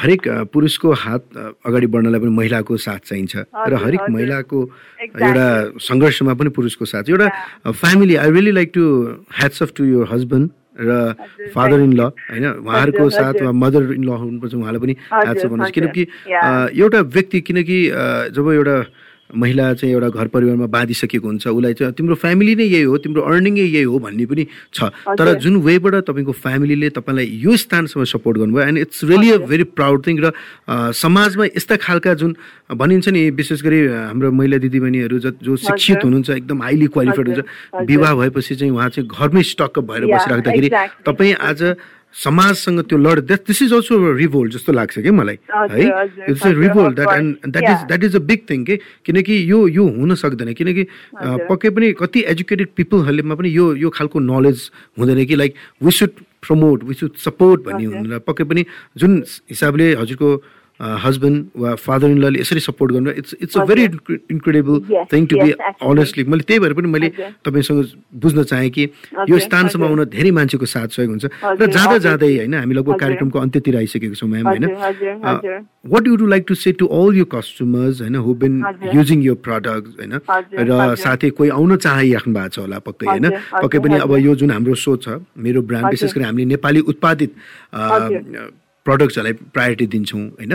हरेक 0.02 0.28
पुरुषको 0.56 0.92
हात 1.04 1.38
अगाडि 1.70 1.86
बढ्नलाई 1.94 2.20
पनि 2.26 2.34
महिलाको 2.40 2.76
साथ 2.86 3.08
चाहिन्छ 3.12 3.46
र 3.72 3.82
हरेक 3.86 4.10
महिलाको 4.18 4.62
एउटा 5.06 5.48
सङ्घर्षमा 5.88 6.34
पनि 6.42 6.54
पुरुषको 6.60 6.90
साथ 6.92 7.14
एउटा 7.14 7.72
family 7.84 8.20
I 8.26 8.36
really 8.38 8.56
like 8.60 8.76
to 8.78 8.86
hats 9.40 9.62
off 9.68 9.76
to 9.80 9.90
your 9.94 10.14
husband 10.14 10.50
र 10.78 10.90
फादर 11.54 11.80
इन 11.80 11.92
ल 11.92 12.00
होइन? 12.26 12.44
उहाँहरूको 12.60 13.04
साथ 13.10 13.36
मदर 13.54 13.82
इन 13.94 14.04
ल 14.04 14.10
हुनुपर्छ 14.10 14.54
उहाँलाई 14.54 14.80
पनि 14.80 14.94
ह्याट्स 15.14 15.44
अफ 15.44 15.50
भन्नुहोस् 15.50 15.72
किनकि 15.72 16.02
एउटा 16.74 17.00
व्यक्ति 17.08 17.40
किनकि 17.40 17.78
जब 18.32 18.46
एउटा 18.52 18.76
महिला 19.34 19.72
चाहिँ 19.74 19.94
एउटा 19.94 20.08
घर 20.08 20.26
परिवारमा 20.28 20.66
बाँधिसकेको 20.66 21.26
हुन्छ 21.26 21.46
उसलाई 21.46 21.74
चाहिँ 21.74 21.92
तिम्रो 21.92 22.14
फ्यामिली 22.14 22.54
नै 22.56 22.64
यही 22.64 22.82
हो 22.82 22.96
तिम्रो 22.98 23.22
अर्निङै 23.22 23.62
यही 23.62 23.82
हो 23.82 23.98
भन्ने 23.98 24.26
पनि 24.26 24.46
छ। 24.72 24.90
तर 25.18 25.32
जुन 25.42 25.56
वेबाट 25.66 25.94
तपाईँको 26.06 26.32
फ्यामिलीले 26.32 26.90
तपाईँलाई 26.94 27.26
यो 27.42 27.56
स्थानसम्म 27.56 28.04
सपोर्ट 28.06 28.38
गर्नुभयो 28.38 28.66
and 28.66 28.78
it's 28.78 29.04
really 29.04 29.30
a 29.30 29.38
very 29.50 29.64
proud 29.74 30.06
thing 30.06 30.16
र 30.22 30.32
समाजमा 30.94 31.44
यस्ता 31.58 31.76
खालका 31.76 32.14
जुन 32.14 32.36
भनिन्छ 32.70 33.08
नि 33.08 33.30
विशेष 33.34 33.62
गरी 33.62 33.80
हाम्रो 33.86 34.30
महिला 34.30 34.58
दिदीबहिनीहरू 34.62 35.18
जो 35.18 35.56
शिक्षित 35.58 36.04
हुनुहुन्छ 36.04 36.30
एकदम 36.30 36.62
हाइली 36.62 36.86
क्वालिफाइड 36.94 37.28
हुन्छ 37.28 37.82
विवाह 37.82 38.14
भएपछि 38.14 38.54
चाहिँ 38.54 38.72
उहाँ 38.72 38.88
चाहिँ 38.88 39.08
घरमै 39.10 39.42
स्टक 39.42 39.78
भएर 39.90 40.06
बसिराख्दाखेरि 40.06 40.70
तपाईँ 41.06 41.34
आज 41.34 41.62
समाजसँग 42.24 42.80
त्यो 42.88 42.98
लड 42.98 43.20
दिस 43.46 43.62
इज 43.62 43.72
अल्सो 43.72 44.12
रिभोल्ट 44.12 44.52
जस्तो 44.52 44.72
लाग्छ 44.72 44.98
कि 44.98 45.10
मलाई 45.10 45.38
है? 45.52 45.86
It's 46.30 46.46
a 46.46 46.50
revolt 46.50 46.96
that 46.96 47.18
and 47.18 47.46
that 47.46 47.64
is 47.70 47.86
that 47.86 48.04
is 48.04 48.16
a 48.16 48.18
big 48.28 48.40
thing 48.50 48.64
के 48.64 48.76
किनकि 49.04 49.34
यो 49.50 49.66
यो 49.68 49.84
हुन 49.96 50.14
सक्दैन 50.14 50.52
किनकि 50.54 50.84
पक्कै 51.48 51.70
पनि 51.70 51.92
कति 52.00 52.24
एजुकेटेड 52.32 52.68
पिपलहरूलेमा 52.76 53.34
पनि 53.34 53.56
यो 53.56 53.74
यो 53.76 53.90
खालको 53.90 54.18
नलेज 54.20 54.70
हुँदैन 54.98 55.24
कि 55.26 55.36
like 55.36 55.54
we 55.82 55.90
should 55.92 56.10
promote 56.46 56.84
we 56.84 56.94
should 56.94 57.16
support 57.24 57.60
भन्ने 57.66 57.84
हुँदैन। 57.84 58.18
पक्कै 58.26 58.44
पनि 58.44 58.64
जुन 58.96 59.22
हिसाबले 59.50 59.94
हजुरको 59.94 60.30
हस्बेन्ड 60.80 61.44
वा 61.56 61.74
फादर 61.74 62.08
इन 62.10 62.18
लले 62.20 62.40
यसरी 62.40 62.60
सपोर्ट 62.60 62.92
गर्नु 62.92 63.10
it's 63.10 63.34
it's 63.42 63.56
a 63.56 63.64
very 63.64 63.84
incredible 64.30 65.06
thing 65.12 65.26
to 65.26 65.36
be 65.38 65.50
honestly 65.90 66.24
मैले 66.24 66.42
त्यही 66.48 66.60
भएर 66.60 66.72
पनि 66.76 66.88
मैले 66.88 67.08
तपाईँसँग 67.44 67.84
बुझ्न 68.20 68.42
चाहेँ 68.42 68.70
कि 68.70 68.84
यो 69.30 69.38
स्थानसम्म 69.38 69.84
आउन 69.84 70.04
धेरै 70.12 70.30
मान्छेको 70.36 70.66
साथ 70.66 70.88
सहयोग 70.96 71.10
हुन्छ। 71.10 71.24
र 71.60 71.66
जाँदा 71.66 71.98
जाँदै 72.06 72.28
होइन 72.36 72.54
हामी 72.54 72.74
लगभग 72.74 73.00
कार्यक्रमको 73.00 73.38
अन्त्यतिर 73.40 73.76
आइसकेको 73.76 74.14
छौँ 74.20 74.28
म्याम 74.28 74.46
होइन। 74.48 74.64
What 75.88 76.06
you 76.08 76.16
do 76.16 76.26
like 76.26 76.44
to 76.48 76.54
say 76.54 76.72
to 76.76 76.86
all 76.92 77.16
you 77.16 77.24
customers 77.24 78.00
who 78.04 78.16
who 78.20 78.34
been 78.34 78.60
using 78.94 79.22
यो 79.22 79.34
प्रडक्ट 79.40 79.96
होइन? 79.96 80.12
र 80.60 80.94
साथै 81.00 81.30
कोही 81.40 81.50
आउन 81.56 81.76
चाहिराख्नु 81.76 82.34
भएको 82.34 82.48
छ 82.52 82.58
होला 82.58 82.78
पक्कै 82.84 83.06
होइन? 83.06 83.30
पक्कै 83.64 83.78
पनि 83.80 83.96
अब 84.04 84.12
यो 84.18 84.34
जुन 84.36 84.50
हाम्रो 84.50 84.74
सो 84.76 84.96
छ 85.00 85.24
मेरो 85.40 85.62
ब्रान्ड 85.64 85.88
विशेष 85.96 86.14
गरी 86.14 86.24
हामीले 86.24 86.46
नेपाली 86.52 86.80
उत्पादित 86.92 87.32
प्रडक्ट्सहरूलाई 88.86 89.34
प्रायोरिटी 89.54 89.86
दिन्छौँ 89.94 90.22
होइन? 90.38 90.52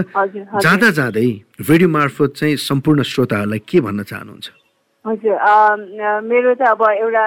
जाँदा 0.64 0.90
जाँदै 1.00 1.28
रेडियो 1.70 1.90
मार्फत 1.98 2.34
चाहिँ 2.40 2.56
सम्पूर्ण 2.70 3.02
श्रोताहरूलाई 3.12 3.62
के 3.70 3.82
भन्न 3.88 4.04
चाहनुहुन्छ? 4.12 4.48
हजुर 5.06 5.36
मेरो 6.30 6.54
त 6.56 6.62
अब 6.72 6.82
एउटा 6.90 7.26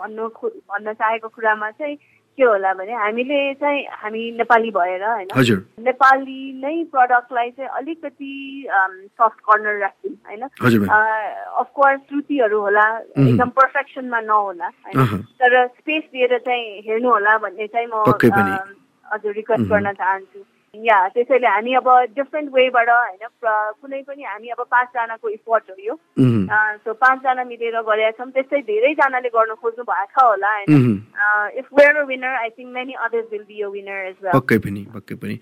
भन्नु 0.00 0.28
भन्न 0.72 0.92
चाहेको 0.92 1.28
कुरामा 1.28 1.70
चाहिँ 1.70 1.96
के 2.38 2.42
होला 2.42 2.72
भने 2.74 2.92
हामीले 2.98 3.38
चाहिँ 3.62 3.80
हामी 4.02 4.22
नेपाली 4.42 4.70
भएर 4.74 5.02
होइन? 5.04 5.28
नेपाली 5.86 6.38
नै 6.64 6.76
प्रडक्टलाई 6.90 7.50
चाहिँ 7.50 7.70
अलिकति 7.78 8.32
सफ्ट 9.20 9.38
कर्नर 9.46 9.78
राख्छौँ 9.80 10.14
होइन? 10.26 10.42
अफकोर्स 11.62 12.00
त्रुटिहरू 12.08 12.60
होला 12.60 12.86
एकदम 13.22 13.48
पर्फेक्सनमा 13.54 14.20
नहोला 14.20 14.66
होइन? 14.66 15.22
तर 15.38 15.66
स्पेस 15.66 16.02
दिएर 16.10 16.38
चाहिँ 16.38 16.64
हेर्नु 16.88 17.08
होला 17.10 17.38
भन्ने 17.44 17.66
चाहिँ 17.70 17.86
म 17.86 18.02
हजुर 19.14 19.32
रिक्वेस्ट 19.34 19.70
गर्न 19.70 19.92
चाहन्छु। 19.94 20.44
या 20.82 20.98
त्यसैले 21.14 21.46
हामी 21.46 21.74
अब 21.80 21.88
डिफ्रेन्ट 22.16 22.48
वेबाट 22.54 22.88
होइन 22.90 23.22
कुनै 23.80 24.00
पनि 24.08 24.22
हामी 24.24 24.48
अब 24.54 24.60
पाँचजनाको 24.70 25.28
इफोर्ट 25.28 25.64
हो 25.70 25.76
यो। 25.86 25.94
सो 26.84 26.92
पाँचजना 27.04 27.44
मिलेर 27.44 27.76
गरेका 27.88 28.10
छौँ 28.18 28.30
त्यस्तै 28.34 28.60
धेरैजनाले 28.70 29.28
गर्न 29.36 29.54
खोज्नु 29.62 29.84
भएको 29.84 30.10
छ 30.14 30.24
होला 30.24 30.50
होइन। 30.54 30.68
If 31.58 31.66
we're 31.78 31.96
a 31.96 32.04
winner 32.10 32.34
I 32.42 32.48
think 32.58 32.70
many 32.74 32.92
others 33.06 33.26
will 33.32 33.44
be 33.48 33.60
a 33.62 33.68
winner 33.76 33.98
as 34.08 34.16
well 34.24 34.32
पक्कै 34.34 34.58
पनि 34.66 34.82
पक्कै 34.94 35.14
पनि। 35.22 35.34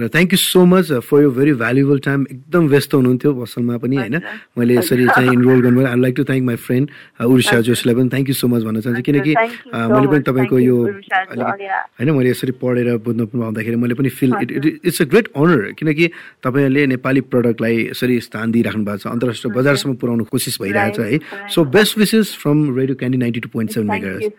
र 0.00 0.08
thank 0.14 0.32
you 0.32 0.38
so 0.38 0.64
much 0.72 0.92
for 1.08 1.22
यो 1.22 1.30
भेरी 1.38 1.52
भ्यालुएबल 1.62 1.98
टाइम 2.08 2.26
एकदम 2.30 2.68
व्यस्त 2.74 2.94
हुनुहुन्थ्यो 2.94 3.34
पसलमा 3.40 3.76
पनि 3.84 3.96
होइन? 3.96 4.16
मैले 4.58 4.74
यसरी 4.78 5.06
चाहिँ 5.08 5.32
इनरोल 5.32 5.60
गर्नु 5.66 5.86
I 5.86 6.00
like 6.00 6.14
to 6.16 6.24
thank 6.30 6.44
my 6.48 6.56
friend 6.66 6.86
Ursha 7.28 7.60
जोशीलाई 7.68 7.94
पनि 8.00 8.08
थ्याङ्क 8.14 8.28
यू 8.28 8.36
सो 8.40 8.48
मच 8.48 8.62
भन्न 8.68 8.80
चाहन्छु। 8.80 9.02
किनकि 9.08 9.32
मैले 9.34 10.06
पनि 10.08 10.22
तपाईँको 10.28 10.58
यो 10.58 10.76
होइन 10.82 12.10
मैले 12.16 12.30
यसरी 12.30 12.52
पढेर 12.62 12.96
बुझ्नु 13.04 13.26
पाउँदाखेरि 13.32 13.76
मैले 13.76 13.94
पनि 13.94 14.08
feel 14.18 14.34
it 14.42 14.77
it's 14.84 15.02
a 15.02 15.04
great 15.12 15.28
honour 15.36 15.72
किनकि 15.78 16.06
तपाईँहरूले 16.44 16.86
नेपाली 16.94 17.20
प्रडक्टलाई 17.32 17.76
यसरी 17.90 18.20
स्थान 18.28 18.52
दिइराख्नु 18.52 18.84
भएको 18.84 18.98
छ। 18.98 19.06
अन्तर्राष्ट्रिय 19.14 19.54
बजारसम्म 19.54 19.94
पुऱ्याउनु 20.02 20.24
कोसिस 20.30 20.60
भइरहेको 20.62 20.96
छ 20.96 21.06
है। 21.06 21.48
So 21.54 21.64
best 21.76 21.98
wishes 21.98 22.34
from 22.42 22.58
Radio 22.78 22.96
Candy 22.98 23.18
ninety 23.18 23.40
two 23.40 23.48
point 23.52 23.70
seven 23.74 23.90
mega 23.90 24.36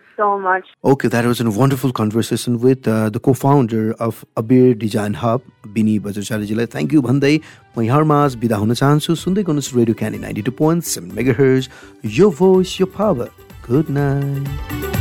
Okay, 0.84 1.08
that 1.08 1.24
was 1.24 1.40
a 1.40 1.50
wonderful 1.50 1.92
conversation 1.92 2.60
with 2.60 2.86
uh, 2.86 3.08
the 3.08 3.18
co-founder 3.18 3.94
of 3.98 4.22
Abir 4.36 4.78
Design 4.78 5.14
Hub, 5.14 5.40
Bini 5.72 5.98
Bajrcharyजीलाई 5.98 6.66
थ्याङ्क 6.76 6.92
यू 6.92 7.00
भन्दै 7.08 7.34
म 7.78 7.88
यहाँमा 7.88 8.22
आज 8.24 8.36
बिदा 8.44 8.56
हुन 8.60 8.74
चाहन्छु 8.84 9.14
सुन्दै 9.24 9.48
गर्नुहोस् 9.48 9.74
Radio 9.80 9.94
Candy 10.04 10.18
ninety 10.28 10.42
two 10.44 10.52
point 10.60 10.84
seven 10.92 11.16
mega 11.16 11.34
यो 12.20 12.30
भोइस 12.36 12.80
यो 12.80 12.86
पावर 13.00 13.28
गुड 13.70 13.96
नाइट 13.96 14.99